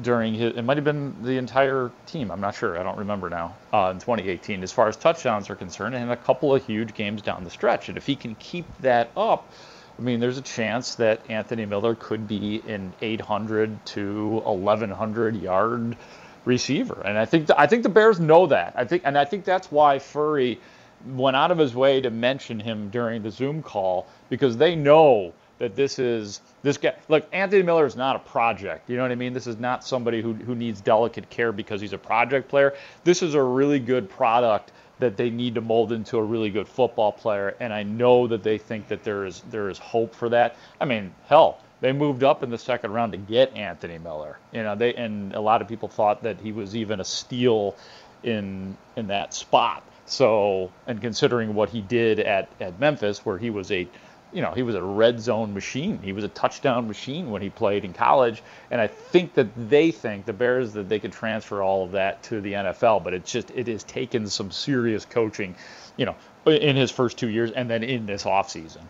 [0.00, 2.30] during his, it might have been the entire team.
[2.30, 2.78] I'm not sure.
[2.78, 3.54] I don't remember now.
[3.72, 7.20] Uh, in 2018, as far as touchdowns are concerned, and a couple of huge games
[7.20, 7.88] down the stretch.
[7.88, 9.50] And if he can keep that up,
[9.98, 15.96] I mean, there's a chance that Anthony Miller could be an 800 to 1100 yard
[16.44, 17.02] receiver.
[17.04, 18.72] And I think the, I think the Bears know that.
[18.76, 20.58] I think, and I think that's why Furrey
[21.06, 25.32] went out of his way to mention him during the Zoom call because they know
[25.58, 26.94] that this is this guy.
[27.08, 28.90] Look, Anthony Miller is not a project.
[28.90, 29.32] You know what I mean?
[29.32, 32.74] This is not somebody who who needs delicate care because he's a project player.
[33.04, 36.68] This is a really good product that they need to mold into a really good
[36.68, 37.56] football player.
[37.60, 40.56] And I know that they think that there is there is hope for that.
[40.80, 44.38] I mean, hell, they moved up in the second round to get Anthony Miller.
[44.52, 47.76] You know, they and a lot of people thought that he was even a steal
[48.22, 49.84] in in that spot.
[50.12, 53.88] So, and considering what he did at, at Memphis, where he was a,
[54.30, 56.00] you know, he was a red zone machine.
[56.02, 58.42] He was a touchdown machine when he played in college.
[58.70, 62.22] And I think that they think the Bears that they could transfer all of that
[62.24, 63.02] to the NFL.
[63.02, 65.54] But it's just it has taken some serious coaching,
[65.96, 68.82] you know, in his first two years and then in this offseason.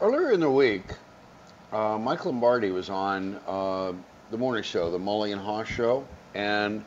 [0.00, 0.82] Earlier in the week,
[1.72, 3.92] uh, Mike Lombardi was on uh,
[4.32, 6.82] the morning show, the Mully and Haugh show, and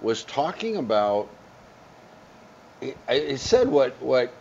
[0.00, 1.28] was talking about
[2.80, 4.32] it said what what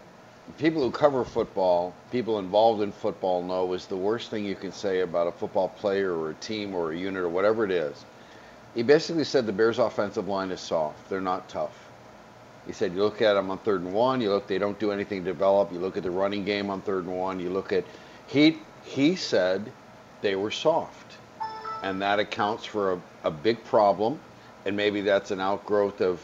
[0.58, 4.72] people who cover football, people involved in football know is the worst thing you can
[4.72, 8.06] say about a football player or a team or a unit or whatever it is.
[8.74, 11.10] He basically said the Bears' offensive line is soft.
[11.10, 11.76] They're not tough.
[12.66, 14.92] He said you look at them on third and one, you look they don't do
[14.92, 15.72] anything to develop.
[15.72, 17.40] You look at the running game on third and one.
[17.40, 17.86] You look at
[18.28, 19.72] he he said
[20.22, 21.18] they were soft,
[21.84, 24.20] and that accounts for a, a big problem.
[24.66, 26.22] And maybe that's an outgrowth of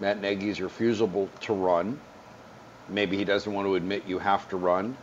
[0.00, 1.98] Matt Nagy's refusal to run.
[2.88, 4.96] Maybe he doesn't want to admit you have to run.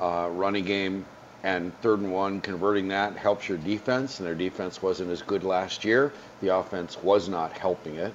[0.00, 1.06] Uh, running game
[1.44, 5.44] and third and one, converting that helps your defense, and their defense wasn't as good
[5.44, 6.12] last year.
[6.40, 8.14] The offense was not helping it.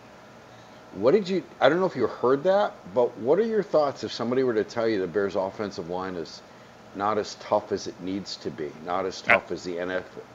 [0.95, 1.43] What did you?
[1.61, 4.55] I don't know if you heard that, but what are your thoughts if somebody were
[4.55, 6.41] to tell you the Bears' offensive line is
[6.95, 9.75] not as tough as it needs to be, not as tough as the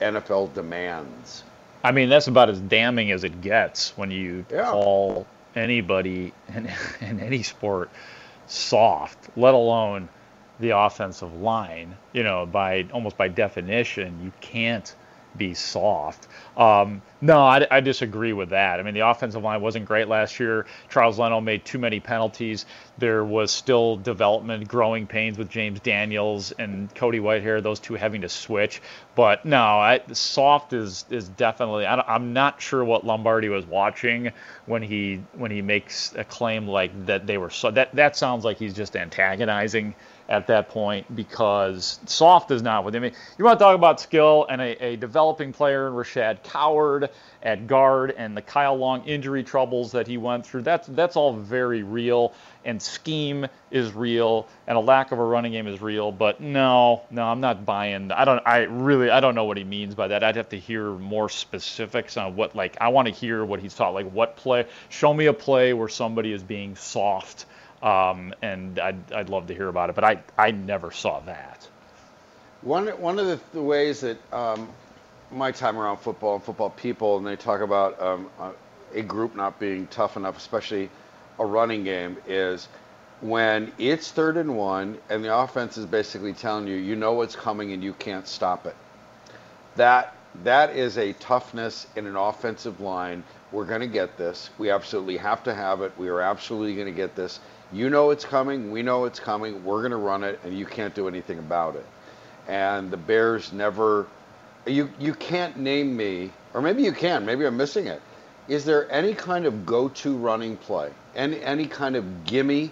[0.00, 1.42] NFL demands?
[1.82, 4.70] I mean, that's about as damning as it gets when you yeah.
[4.70, 5.26] call
[5.56, 7.90] anybody in, in any sport
[8.46, 10.08] soft, let alone
[10.60, 11.96] the offensive line.
[12.12, 14.94] You know, by almost by definition, you can't
[15.36, 16.28] be soft.
[16.56, 18.78] Um, no, I, I, disagree with that.
[18.78, 20.66] I mean, the offensive line wasn't great last year.
[20.88, 22.66] Charles Leno made too many penalties.
[22.98, 28.20] There was still development, growing pains with James Daniels and Cody Whitehair, those two having
[28.20, 28.80] to switch.
[29.16, 31.86] But no, I, soft is is definitely.
[31.86, 34.30] I, am not sure what Lombardi was watching
[34.66, 37.72] when he when he makes a claim like that they were so.
[37.72, 39.94] That that sounds like he's just antagonizing
[40.28, 43.02] at that point because soft is not with him.
[43.02, 47.10] I mean, you want to talk about skill and a, a, developing player Rashad Coward
[47.42, 50.62] at guard and the Kyle Long injury troubles that he went through.
[50.62, 52.32] That's that's all very real
[52.64, 56.10] and scheme is real and a lack of a running game is real.
[56.10, 58.10] But no, no, I'm not buying.
[58.10, 58.42] I don't.
[58.46, 60.24] I really I don't know what he means by that.
[60.24, 63.74] I'd have to hear more specifics on what like I want to hear what he's
[63.74, 63.92] taught.
[63.92, 64.66] Like what play?
[64.88, 67.44] Show me a play where somebody is being soft
[67.84, 71.68] um, and I'd, I'd love to hear about it, but I, I never saw that.
[72.62, 74.68] One, one of the, the ways that um,
[75.30, 78.30] my time around football and football people, and they talk about um,
[78.94, 80.88] a group not being tough enough, especially
[81.38, 82.68] a running game, is
[83.20, 87.36] when it's third and one and the offense is basically telling you, you know what's
[87.36, 88.76] coming and you can't stop it.
[89.76, 93.22] That that is a toughness in an offensive line.
[93.52, 94.50] We're going to get this.
[94.58, 95.92] We absolutely have to have it.
[95.96, 97.40] We are absolutely going to get this.
[97.74, 98.70] You know it's coming.
[98.70, 99.64] We know it's coming.
[99.64, 101.84] We're going to run it, and you can't do anything about it.
[102.46, 104.06] And the Bears never.
[104.64, 107.26] You you can't name me, or maybe you can.
[107.26, 108.00] Maybe I'm missing it.
[108.46, 112.70] Is there any kind of go-to running play, any any kind of gimme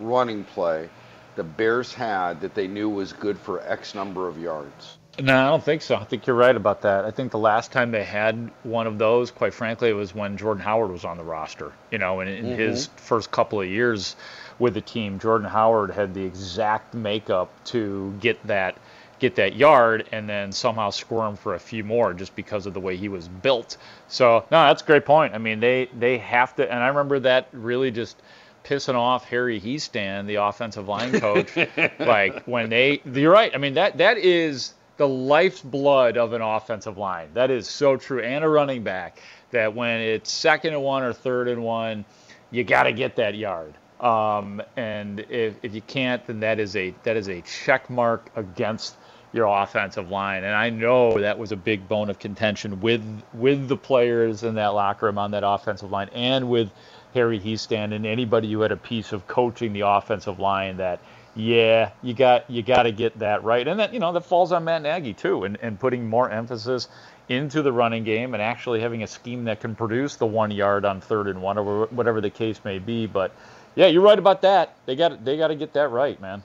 [0.00, 0.88] running play
[1.36, 4.98] the Bears had that they knew was good for X number of yards?
[5.20, 5.96] No, I don't think so.
[5.96, 7.04] I think you're right about that.
[7.04, 10.62] I think the last time they had one of those, quite frankly, was when Jordan
[10.62, 11.72] Howard was on the roster.
[11.90, 12.58] You know, and in mm-hmm.
[12.58, 14.16] his first couple of years
[14.58, 18.76] with the team, Jordan Howard had the exact makeup to get that
[19.18, 22.80] get that yard and then somehow squirm for a few more just because of the
[22.80, 23.76] way he was built.
[24.08, 25.34] So no, that's a great point.
[25.34, 28.20] I mean, they they have to, and I remember that really just
[28.64, 31.56] pissing off Harry Hiestand, the offensive line coach,
[31.98, 33.02] like when they.
[33.04, 33.52] You're right.
[33.54, 37.30] I mean that that is the life's blood of an offensive line.
[37.32, 38.20] That is so true.
[38.20, 42.04] And a running back that when it's second and one or third and one,
[42.50, 43.72] you got to get that yard.
[43.98, 48.28] Um, and if, if you can't, then that is a that is a check mark
[48.36, 48.96] against
[49.32, 50.44] your offensive line.
[50.44, 54.56] And I know that was a big bone of contention with with the players in
[54.56, 56.70] that locker room on that offensive line, and with
[57.14, 61.00] Harry Hiestand and anybody who had a piece of coaching the offensive line that
[61.34, 64.52] yeah, you got you got to get that right, and that you know that falls
[64.52, 66.88] on Matt Nagy too, and, and putting more emphasis
[67.28, 70.84] into the running game and actually having a scheme that can produce the one yard
[70.84, 73.06] on third and one or whatever the case may be.
[73.06, 73.32] But
[73.76, 74.74] yeah, you're right about that.
[74.86, 76.42] They got they got to get that right, man.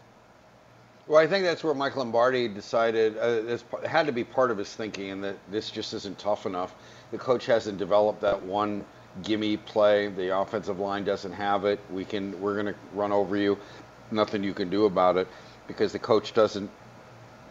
[1.08, 4.58] Well, I think that's where Mike Lombardi decided uh, this had to be part of
[4.58, 6.76] his thinking, and that this just isn't tough enough.
[7.12, 8.86] The coach hasn't developed that one
[9.24, 10.08] gimme play.
[10.08, 11.80] The offensive line doesn't have it.
[11.92, 13.58] We can we're going to run over you
[14.12, 15.28] nothing you can do about it
[15.68, 16.70] because the coach doesn't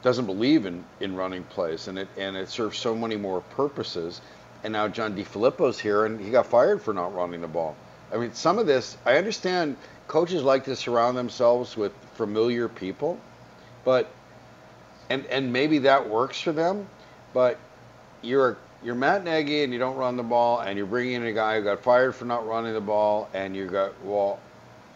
[0.03, 4.21] doesn't believe in, in running plays and it and it serves so many more purposes
[4.65, 7.77] and now John DeFilippo's here, and he got fired for not running the ball.
[8.11, 9.77] I mean, some of this, I understand
[10.09, 13.21] coaches like to surround themselves with familiar people,
[13.85, 14.11] but
[15.11, 16.89] and and maybe that works for them,
[17.35, 17.59] but
[18.23, 21.33] you're you're Matt Nagy and you don't run the ball, and you're bringing in a
[21.33, 24.39] guy who got fired for not running the ball, and you got well,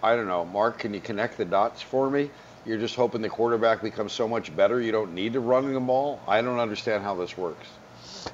[0.03, 2.30] I don't know, Mark, can you connect the dots for me?
[2.64, 5.80] You're just hoping the quarterback becomes so much better you don't need to run the
[5.80, 6.20] ball.
[6.28, 7.66] I don't understand how this works.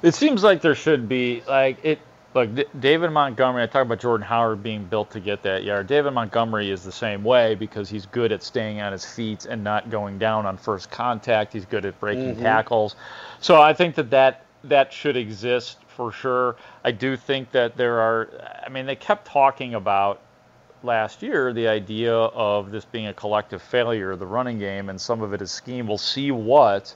[0.01, 1.99] It seems like there should be like it.
[2.33, 3.63] Look, D- David Montgomery.
[3.63, 5.87] I talk about Jordan Howard being built to get that yard.
[5.87, 9.63] David Montgomery is the same way because he's good at staying on his feet and
[9.63, 11.53] not going down on first contact.
[11.53, 12.43] He's good at breaking Mm-hmm.
[12.43, 12.97] tackles.
[13.39, 16.57] So I think that that that should exist for sure.
[16.83, 18.29] I do think that there are.
[18.65, 20.19] I mean, they kept talking about
[20.83, 24.99] last year the idea of this being a collective failure, of the running game, and
[24.99, 25.87] some of it is scheme.
[25.87, 26.95] We'll see what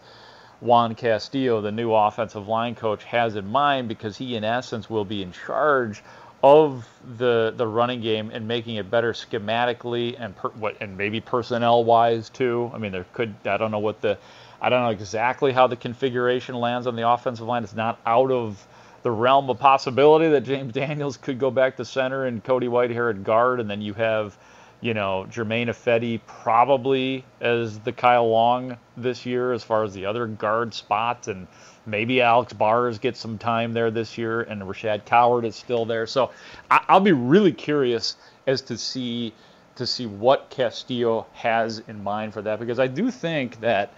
[0.62, 5.06] Juan Castillo, the new offensive line coach, has in mind because he, in essence, will
[5.06, 6.04] be in charge
[6.42, 11.20] of the the running game and making it better schematically and per, what and maybe
[11.20, 12.72] personnel wise too.
[12.74, 14.18] I mean, there could I don't know what the
[14.62, 17.64] I don't know exactly how the configuration lands on the offensive line.
[17.64, 18.66] It's not out of
[19.04, 23.10] the realm of possibility that James Daniels could go back to center and Cody Whitehair
[23.10, 24.38] at guard, and then you have,
[24.82, 30.06] you know, Jermaine Ifedi probably as the Kyle Long this year as far as the
[30.06, 31.48] other guard spots, and
[31.86, 36.08] maybe Alex Bars gets some time there this year, and Rashad Coward is still there.
[36.08, 36.32] So
[36.70, 39.34] I'll be really curious as to see
[39.76, 43.94] to see what Castillo has in mind for that because I do think that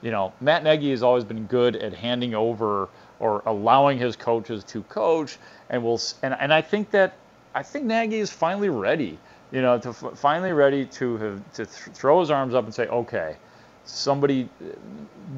[0.00, 2.88] you know, Matt Nagy has always been good at handing over
[3.20, 5.38] or allowing his coaches to coach,
[5.70, 7.14] and will and and I think that
[7.54, 9.18] I think Nagy is finally ready,
[9.50, 12.74] you know, to f- finally ready to have to th- throw his arms up and
[12.74, 13.36] say, okay,
[13.84, 14.48] somebody,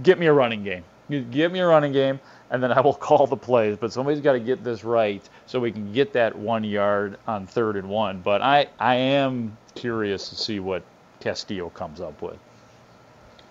[0.03, 2.21] get me a running game, You give me a running game,
[2.51, 3.77] and then I will call the plays.
[3.77, 7.47] But somebody's got to get this right so we can get that one yard on
[7.47, 8.21] third and one.
[8.21, 10.83] But I I am curious to see what
[11.21, 12.39] Castillo comes up with.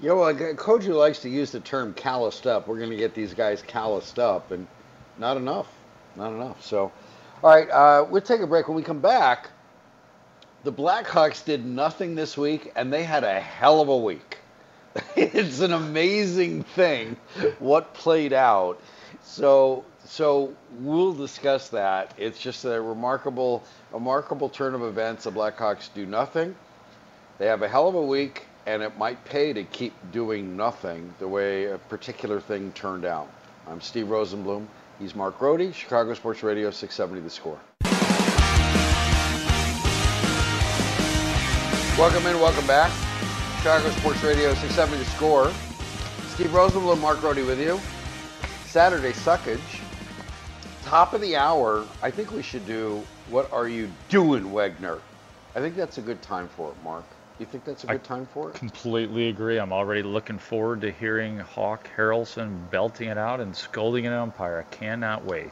[0.01, 3.33] A coach who likes to use the term calloused up, we're going to get these
[3.33, 4.65] guys calloused up, and
[5.17, 5.67] not enough.
[6.15, 6.65] Not enough.
[6.65, 6.91] So,
[7.43, 8.67] all right, uh, we'll take a break.
[8.67, 9.49] When we come back,
[10.63, 14.39] the Blackhawks did nothing this week, and they had a hell of a week.
[15.15, 17.15] it's an amazing thing
[17.59, 18.81] what played out.
[19.23, 22.13] So, so we'll discuss that.
[22.17, 25.25] It's just a remarkable, remarkable turn of events.
[25.25, 26.55] The Blackhawks do nothing.
[27.37, 31.13] They have a hell of a week, and it might pay to keep doing nothing
[31.19, 33.29] the way a particular thing turned out.
[33.67, 34.67] I'm Steve Rosenbloom.
[34.99, 37.59] He's Mark Grote, Chicago Sports Radio 670 The Score.
[41.97, 42.91] Welcome in, welcome back.
[43.57, 45.51] Chicago Sports Radio 670 The Score.
[46.33, 47.79] Steve Rosenbloom, Mark Grote with you.
[48.65, 49.59] Saturday Suckage.
[50.83, 54.99] Top of the hour, I think we should do What Are You Doing, Wegner?
[55.55, 57.05] I think that's a good time for it, Mark.
[57.39, 58.55] You think that's a good time for it?
[58.55, 59.57] Completely agree.
[59.57, 64.65] I'm already looking forward to hearing Hawk Harrelson belting it out and scolding an umpire.
[64.69, 65.51] I cannot wait.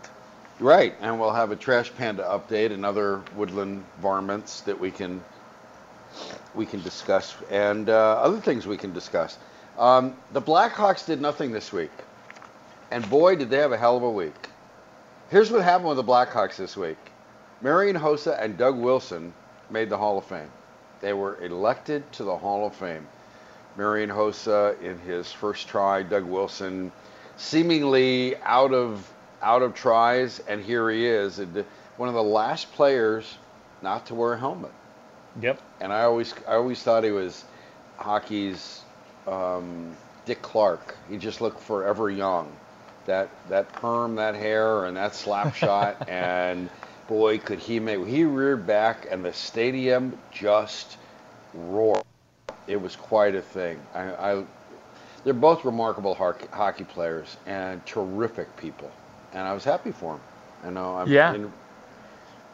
[0.60, 5.24] Right, and we'll have a Trash Panda update and other woodland varmints that we can
[6.56, 9.38] we can discuss, and uh, other things we can discuss.
[9.78, 11.92] Um, the Blackhawks did nothing this week,
[12.92, 14.50] and boy, did they have a hell of a week.
[15.30, 16.98] Here's what happened with the Blackhawks this week:
[17.62, 19.32] Marian Hossa and Doug Wilson
[19.70, 20.50] made the Hall of Fame.
[21.02, 23.08] They were elected to the Hall of Fame.
[23.78, 26.92] Marian Hossa in his first try, Doug Wilson
[27.38, 29.08] seemingly out of
[29.42, 31.40] out of tries, and here he is,
[31.98, 33.38] one of the last players
[33.84, 34.72] not to wear a helmet.
[35.42, 35.62] Yep.
[35.80, 37.46] And I always I always thought he was
[37.98, 38.82] hockey's
[39.28, 39.96] um,
[40.26, 40.96] Dick Clark.
[41.10, 42.52] He just looked forever young.
[43.06, 46.70] That that perm, that hair, and that slap shot, and
[47.08, 48.06] boy, could he make!
[48.06, 50.98] He reared back, and the stadium just
[51.54, 52.04] roared.
[52.68, 53.80] It was quite a thing.
[53.94, 54.02] I,
[54.34, 54.44] I
[55.24, 58.92] they're both remarkable hockey, players and terrific people,
[59.34, 60.22] and I was happy for them.
[60.64, 61.36] I know I've Yeah.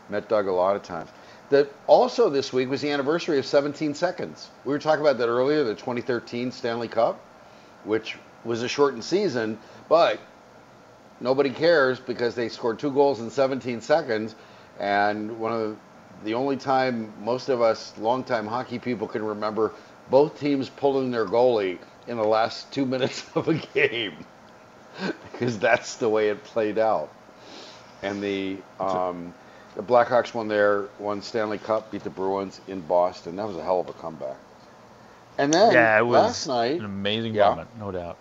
[0.10, 1.10] met Doug a lot of times.
[1.50, 4.50] That also this week was the anniversary of 17 seconds.
[4.66, 7.20] We were talking about that earlier, the 2013 Stanley Cup,
[7.84, 10.20] which was a shortened season, but
[11.24, 14.36] nobody cares because they scored two goals in 17 seconds,
[14.80, 15.78] and one of the,
[16.26, 19.74] the only time most of us longtime hockey people can remember
[20.10, 24.26] both teams pulling their goalie in the last two minutes of a game,
[25.32, 27.14] because that's the way it played out.
[28.04, 29.34] And the um,
[29.76, 33.36] the Blackhawks won their one Stanley Cup, beat the Bruins in Boston.
[33.38, 34.38] That was a hell of a comeback.
[35.38, 37.38] And then yeah, it was last night, an amazing Yeah.
[37.38, 38.20] moment, no doubt.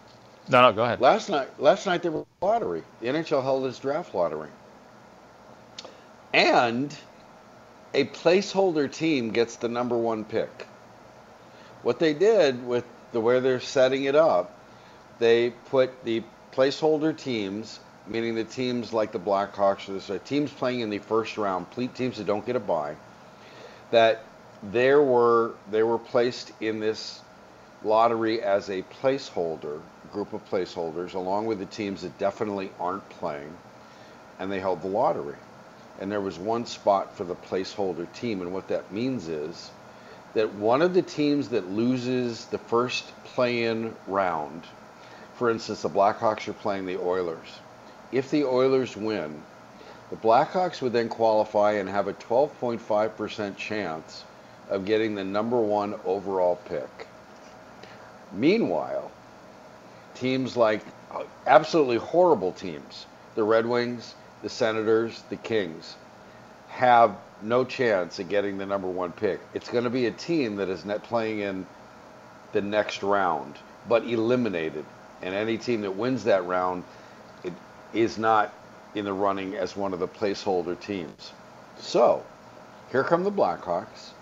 [0.49, 1.01] No, no, go ahead.
[1.01, 2.82] last night, last night there was a lottery.
[3.01, 4.51] The NHL held its draft lottery,
[6.32, 6.95] and
[7.95, 10.66] a placeholder team gets the number one pick.
[11.82, 14.53] What they did with the way they're setting it up,
[15.18, 16.22] they put the
[16.53, 21.38] placeholder teams, meaning the teams like the Blackhawks or the teams playing in the first
[21.38, 22.97] round, teams that don't get a bye,
[23.90, 24.24] that
[24.62, 27.20] there were they were placed in this
[27.84, 29.80] lottery as a placeholder,
[30.12, 33.56] group of placeholders, along with the teams that definitely aren't playing,
[34.38, 35.36] and they held the lottery.
[36.00, 39.70] And there was one spot for the placeholder team, and what that means is
[40.34, 44.62] that one of the teams that loses the first play-in round,
[45.34, 47.60] for instance, the Blackhawks are playing the Oilers.
[48.10, 49.42] If the Oilers win,
[50.10, 54.24] the Blackhawks would then qualify and have a 12.5% chance
[54.68, 57.06] of getting the number one overall pick.
[58.32, 59.10] Meanwhile,
[60.14, 65.96] teams like uh, absolutely horrible teams, the Red Wings, the Senators, the Kings,
[66.68, 69.40] have no chance of getting the number one pick.
[69.54, 71.66] It's going to be a team that is playing in
[72.52, 73.58] the next round,
[73.88, 74.84] but eliminated.
[75.22, 76.84] And any team that wins that round
[77.44, 77.52] it
[77.92, 78.52] is not
[78.94, 81.32] in the running as one of the placeholder teams.
[81.78, 82.22] So,
[82.90, 84.12] here come the Blackhawks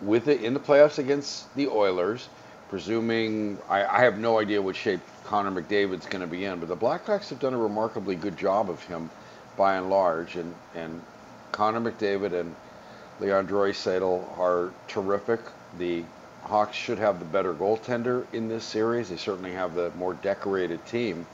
[0.00, 2.28] with it in the playoffs against the Oilers,
[2.68, 6.68] presuming I, I have no idea what shape Connor McDavid's going to be in, but
[6.68, 9.10] the Blackhawks have done a remarkably good job of him
[9.56, 11.02] by and large, and and
[11.52, 12.54] Connor McDavid and
[13.20, 15.40] Leon Draisaitl are terrific.
[15.78, 16.04] The
[16.42, 19.10] Hawks should have the better goaltender in this series.
[19.10, 21.26] They certainly have the more decorated team.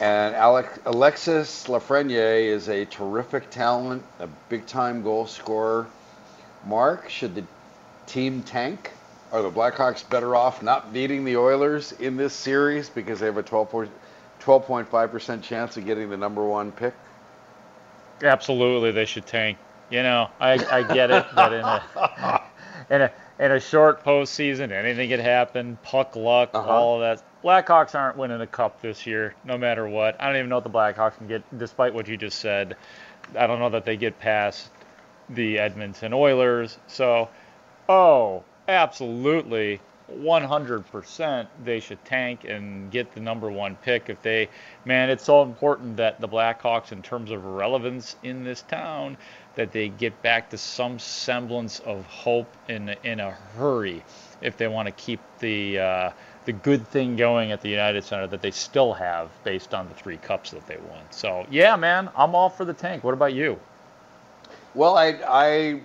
[0.00, 5.86] And Alex, Alexis Lafreniere is a terrific talent, a big-time goal scorer.
[6.64, 7.44] Mark, should the
[8.06, 8.92] team tank?
[9.32, 13.36] Are the Blackhawks better off not beating the Oilers in this series because they have
[13.36, 16.94] a 12.5% chance of getting the number one pick?
[18.22, 19.58] Absolutely, they should tank.
[19.88, 22.42] You know, I, I get it but in a
[22.90, 25.78] in a in a short postseason, anything could happen.
[25.82, 26.68] Puck luck, uh-huh.
[26.68, 27.24] all of that.
[27.42, 30.20] Blackhawks aren't winning a cup this year, no matter what.
[30.20, 32.76] I don't even know if the Blackhawks can get, despite what you just said.
[33.36, 34.70] I don't know that they get past
[35.30, 36.78] the Edmonton Oilers.
[36.86, 37.30] So,
[37.88, 39.80] oh, absolutely,
[40.18, 44.48] 100% they should tank and get the number one pick if they
[44.84, 49.16] man it's so important that the blackhawks in terms of relevance in this town
[49.54, 54.02] that they get back to some semblance of hope in in a hurry
[54.40, 56.10] if they want to keep the uh,
[56.44, 59.94] the good thing going at the United Center that they still have based on the
[59.94, 61.02] three cups that they won.
[61.10, 63.04] So yeah, man, I'm all for the tank.
[63.04, 63.58] What about you?
[64.74, 65.80] Well, I I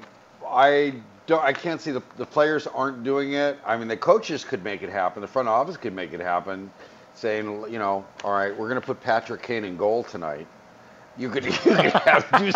[0.48, 0.94] I
[1.28, 3.59] don't I can't see the the players aren't doing it.
[3.65, 5.21] I mean, the coaches could make it happen.
[5.21, 6.69] The front office could make it happen,
[7.15, 10.47] saying, you know, all right, we're going to put Patrick Kane in goal tonight.
[11.17, 12.51] You could, you could have do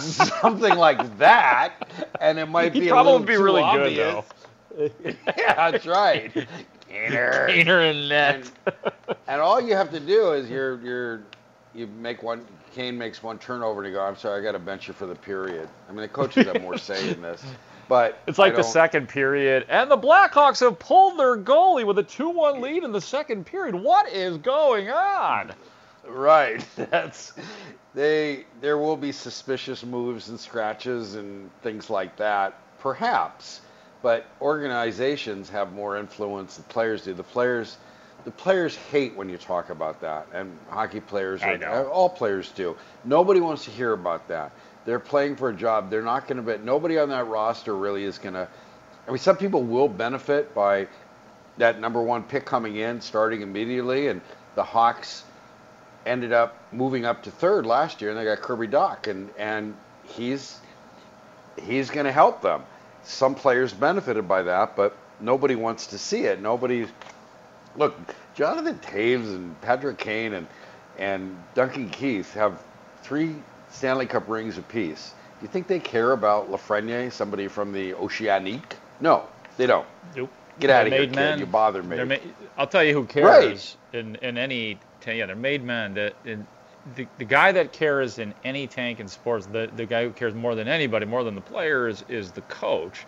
[0.00, 1.74] something like that,
[2.20, 4.24] and it might be He'd a probably be really obvious.
[4.76, 5.12] good though.
[5.36, 6.32] yeah, that's right.
[6.90, 7.48] Kaner.
[7.48, 8.50] Kaner and net.
[8.66, 11.22] And, and all you have to do is you're you're
[11.74, 14.58] you make one Kane makes one turnover and you go, I'm sorry, I got to
[14.58, 15.68] bench you for the period.
[15.88, 17.42] I mean, the coaches have more say in this.
[17.88, 22.02] But it's like the second period, and the Blackhawks have pulled their goalie with a
[22.02, 23.74] 2-1 lead in the second period.
[23.74, 25.52] What is going on?
[26.06, 26.64] Right.
[26.76, 27.34] That's
[27.94, 28.46] they.
[28.62, 33.60] There will be suspicious moves and scratches and things like that, perhaps.
[34.00, 37.12] But organizations have more influence than players do.
[37.12, 37.76] The players
[38.24, 42.50] the players hate when you talk about that, and hockey players, are, uh, all players
[42.50, 42.76] do.
[43.04, 44.52] Nobody wants to hear about that.
[44.84, 45.90] They're playing for a job.
[45.90, 46.62] They're not going to bet.
[46.62, 48.48] Nobody on that roster really is going to.
[49.06, 50.86] I mean, some people will benefit by
[51.58, 54.20] that number one pick coming in, starting immediately, and
[54.54, 55.24] the Hawks
[56.06, 59.74] ended up moving up to third last year, and they got Kirby Dach, and and
[60.04, 60.58] he's
[61.60, 62.62] he's going to help them.
[63.04, 66.40] Some players benefited by that, but nobody wants to see it.
[66.40, 66.86] Nobody
[67.76, 67.94] look,
[68.34, 70.46] Jonathan Toews and Patrick Kane and
[70.98, 72.62] and Duncan Keith have
[73.02, 73.34] three
[73.70, 75.14] Stanley Cup rings apiece.
[75.40, 78.62] Do you think they care about Lafreniere, somebody from the Océanic?
[79.00, 79.24] No,
[79.56, 79.86] they don't.
[80.14, 80.30] Nope.
[80.60, 81.16] Get out of here, kid.
[81.16, 81.38] Men.
[81.38, 82.04] You bother me.
[82.04, 82.16] Ma-
[82.58, 83.98] I'll tell you who cares right.
[83.98, 85.94] in, in any yeah, they're made men.
[85.94, 86.46] That in,
[86.96, 90.34] the, the guy that cares in any tank in sports, the, the guy who cares
[90.34, 93.06] more than anybody, more than the players, is the coach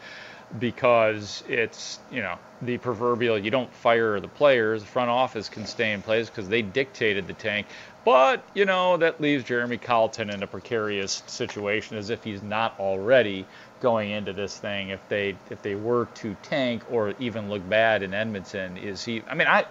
[0.58, 4.82] because it's you know the proverbial you don't fire the players.
[4.82, 7.66] The front office can stay in place because they dictated the tank.
[8.04, 12.78] But you know that leaves jeremy colliton in a precarious situation as if he's not
[12.78, 13.46] already
[13.80, 14.90] going into this thing.
[14.90, 19.22] If they if they were to tank or even look bad in edmonton is he
[19.28, 19.64] i mean i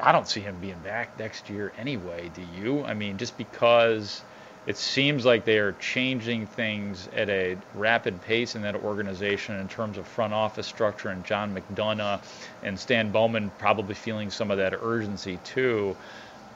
[0.00, 2.84] i don't see him being back next year anyway do you?
[2.84, 4.22] I mean just because
[4.66, 9.68] it seems like they are changing things at a rapid pace in that organization in
[9.68, 12.20] terms of front office structure and John McDonough
[12.62, 15.96] and Stan Bowman probably feeling some of that urgency too.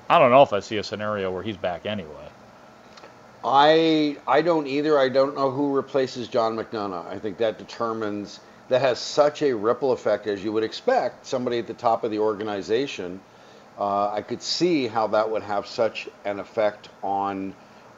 [0.08, 2.28] I don't know if I see a scenario where he's back anyway.
[3.42, 4.98] I I don't either.
[4.98, 7.06] I don't know who replaces John McDonough.
[7.06, 11.26] I think that determines that has such a ripple effect as you would expect.
[11.26, 13.20] Somebody at the top of the organization,
[13.78, 17.54] uh, I could see how that would have such an effect on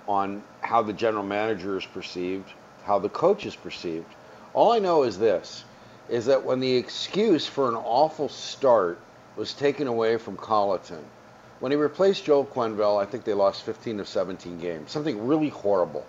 [0.09, 2.53] on how the general manager is perceived,
[2.85, 4.13] how the coach is perceived.
[4.55, 5.65] All I know is this:
[6.09, 8.99] is that when the excuse for an awful start
[9.37, 11.05] was taken away from Colliton
[11.59, 14.91] when he replaced Joel Quenneville, I think they lost 15 of 17 games.
[14.91, 16.05] Something really horrible.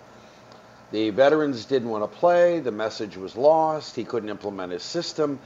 [0.92, 2.60] The veterans didn't want to play.
[2.60, 3.96] The message was lost.
[3.96, 5.38] He couldn't implement his system.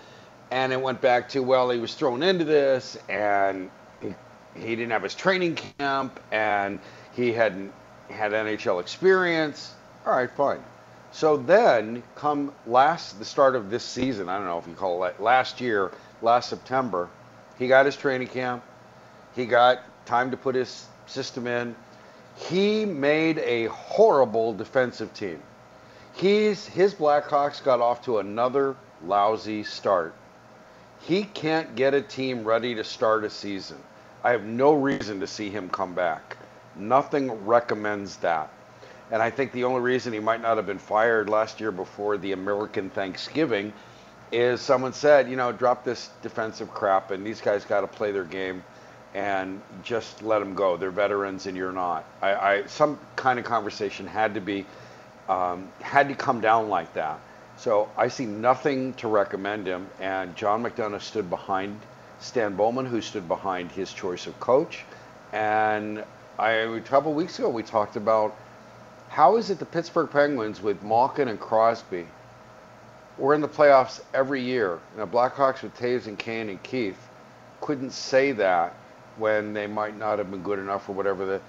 [0.50, 4.14] And it went back to, well, he was thrown into this and he,
[4.55, 6.78] he didn't have his training camp and
[7.14, 7.72] he hadn't
[8.12, 9.74] had NHL experience.
[10.06, 10.62] All right, fine.
[11.12, 15.04] So then, come last the start of this season, I don't know if you call
[15.04, 15.90] it last year,
[16.22, 17.10] last September,
[17.58, 18.64] he got his training camp.
[19.36, 21.74] He got time to put his system in.
[22.36, 25.42] He made a horrible defensive team.
[26.14, 30.14] He's his Blackhawks got off to another lousy start.
[31.00, 33.78] He can't get a team ready to start a season.
[34.24, 36.36] I have no reason to see him come back.
[36.77, 38.51] Nothing recommends that.
[39.11, 42.16] And I think the only reason he might not have been fired last year before
[42.16, 43.73] the American Thanksgiving
[44.33, 48.12] is someone said, you know, drop this defensive crap and these guys got to play
[48.12, 48.64] their game
[49.14, 50.79] and just let them go.
[50.79, 52.07] They're veterans and you're not.
[52.23, 54.64] I, I some kind of conversation had to be
[55.29, 57.20] um, had to come down like that.
[57.57, 59.87] So I see nothing to recommend him.
[60.01, 61.79] And John McDonough stood behind
[62.20, 64.85] Stan Bowman, who stood behind his choice of coach.
[65.33, 66.03] And
[66.43, 68.34] I, a couple weeks ago, we talked about
[69.09, 72.07] how is it the Pittsburgh Penguins with Malkin and Crosby
[73.18, 74.80] we're in the playoffs every year.
[74.97, 76.99] The Blackhawks with Toews and Kane and Keith
[77.61, 78.74] couldn't say that
[79.18, 81.26] when they might not have been good enough or whatever.
[81.26, 81.43] That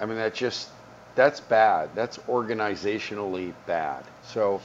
[0.00, 0.70] I mean, that just
[1.14, 1.90] that's bad.
[1.94, 4.04] That's organizationally bad.
[4.24, 4.60] So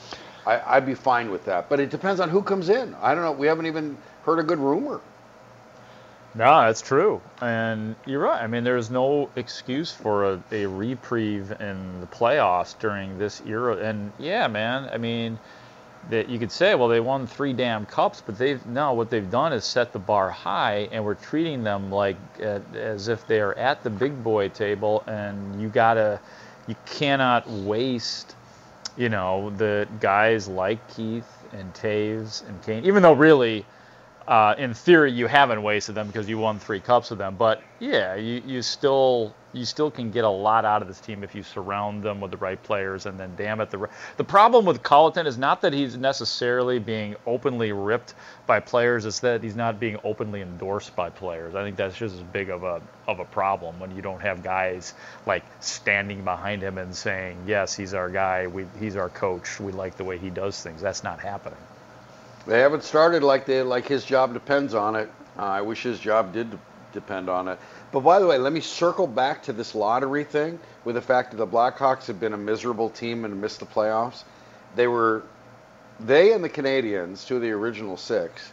[0.46, 1.70] I, I'd be fine with that.
[1.70, 2.96] But it depends on who comes in.
[2.96, 3.32] I don't know.
[3.32, 5.00] We haven't even heard a good rumor.
[6.40, 7.20] No, that's true.
[7.42, 8.42] And you're right.
[8.42, 13.76] I mean, there's no excuse for a, a reprieve in the playoffs during this era.
[13.76, 15.38] And yeah, man, I mean,
[16.10, 18.94] that you could say, well, they won three damn cups, but they've no.
[18.94, 23.10] What they've done is set the bar high, and we're treating them like uh, as
[23.10, 26.22] if they are at the big boy table, and you gotta,
[26.68, 28.38] you cannot waste,
[28.96, 33.66] you know, the guys like Keith and Toews and Kane, even though really
[34.30, 37.36] uh, in theory, you haven't wasted them because you won three cups with them.
[37.36, 41.24] But yeah, you, you still you still can get a lot out of this team
[41.24, 43.08] if you surround them with the right players.
[43.08, 47.16] And then, damn it, the the problem with Colliton is not that he's necessarily being
[47.26, 48.14] openly ripped
[48.46, 51.56] by players; it's that he's not being openly endorsed by players.
[51.56, 54.44] I think that's just as big of a of a problem when you don't have
[54.44, 54.94] guys
[55.26, 58.46] like standing behind him and saying, "Yes, he's our guy.
[58.46, 59.60] We, he's our coach.
[59.60, 61.58] We like the way he does things." That's not happening.
[62.48, 65.10] They haven't started like they like his job depends on it.
[65.38, 66.58] Uh, I wish his job did
[66.94, 67.60] depend on it.
[67.92, 71.32] But by the way, let me circle back to this lottery thing with the fact
[71.32, 74.24] that the Blackhawks have been a miserable team and missed the playoffs.
[74.76, 75.24] They were,
[76.00, 78.52] they and the Canadiens, two of the original six,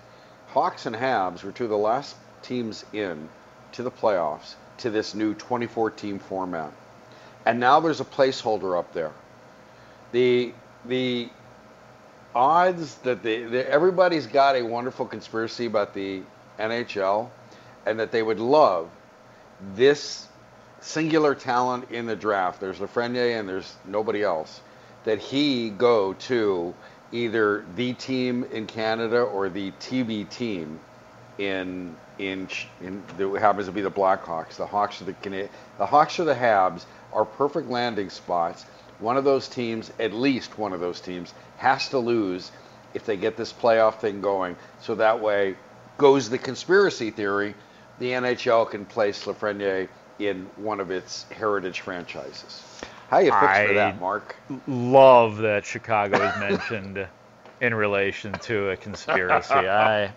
[0.48, 3.28] Hawks and Habs were two of the last teams in
[3.72, 6.72] to the playoffs to this new 24 team format.
[7.44, 9.12] And now there's a placeholder up there.
[10.12, 10.52] The
[10.84, 11.28] the
[12.36, 16.22] odds that the, the, everybody's got a wonderful conspiracy about the
[16.58, 17.30] NHL
[17.86, 18.90] and that they would love
[19.74, 20.28] this
[20.80, 22.60] singular talent in the draft.
[22.60, 24.60] There's Lafreniere and there's nobody else.
[25.04, 26.74] That he go to
[27.10, 30.78] either the team in Canada or the TV team
[31.38, 32.48] in in
[32.82, 34.56] in that happens to be the Blackhawks.
[34.56, 38.66] The Hawks or the the Hawks or the Habs are perfect landing spots.
[38.98, 42.50] One of those teams, at least one of those teams, has to lose
[42.94, 44.56] if they get this playoff thing going.
[44.80, 45.56] So that way
[45.98, 47.54] goes the conspiracy theory.
[47.98, 49.88] The NHL can place Lafreniere
[50.18, 52.62] in one of its heritage franchises.
[53.10, 54.36] How you fix I for that, Mark?
[54.66, 57.06] Love that Chicago is mentioned
[57.60, 59.54] in relation to a conspiracy.
[59.54, 60.12] I,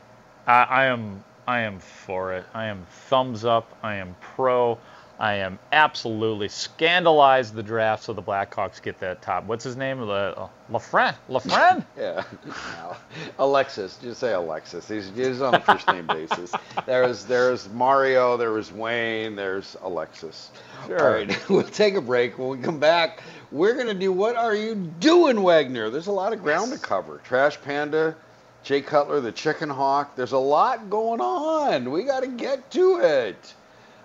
[0.48, 2.46] I, I am, I am for it.
[2.54, 3.78] I am thumbs up.
[3.84, 4.78] I am pro.
[5.20, 9.44] I am absolutely scandalized the draft so the Blackhawks get that top.
[9.44, 10.02] What's his name?
[10.02, 11.14] Le, uh, Lafren.
[11.30, 11.84] Lafren?
[11.98, 12.24] yeah.
[12.46, 12.96] No.
[13.38, 13.98] Alexis.
[14.02, 14.88] Just say Alexis.
[14.88, 16.54] He's, he's on a first name basis.
[16.86, 18.38] There's there's Mario.
[18.38, 19.36] There was Wayne.
[19.36, 20.52] There's Alexis.
[20.88, 21.00] Sure.
[21.02, 21.38] All right.
[21.50, 22.40] We'll take a break.
[22.40, 25.90] When we come back, we're gonna do what are you doing, Wagner?
[25.90, 27.20] There's a lot of ground to cover.
[27.26, 28.16] Trash Panda.
[28.64, 30.16] Jay Cutler, the Chicken Hawk.
[30.16, 31.92] There's a lot going on.
[31.92, 33.54] We got to get to it.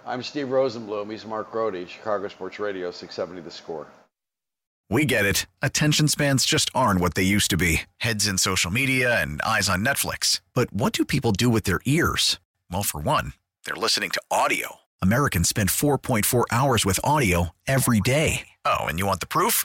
[0.06, 1.10] I'm Steve Rosenbloom.
[1.10, 3.86] He's Mark Grote, Chicago Sports Radio, 670 The Score.
[4.90, 5.46] We get it.
[5.62, 9.68] Attention spans just aren't what they used to be heads in social media and eyes
[9.68, 10.42] on Netflix.
[10.52, 12.38] But what do people do with their ears?
[12.70, 13.32] Well, for one,
[13.64, 14.76] they're listening to audio.
[15.00, 18.48] Americans spend 4.4 hours with audio every day.
[18.66, 19.64] Oh, and you want the proof?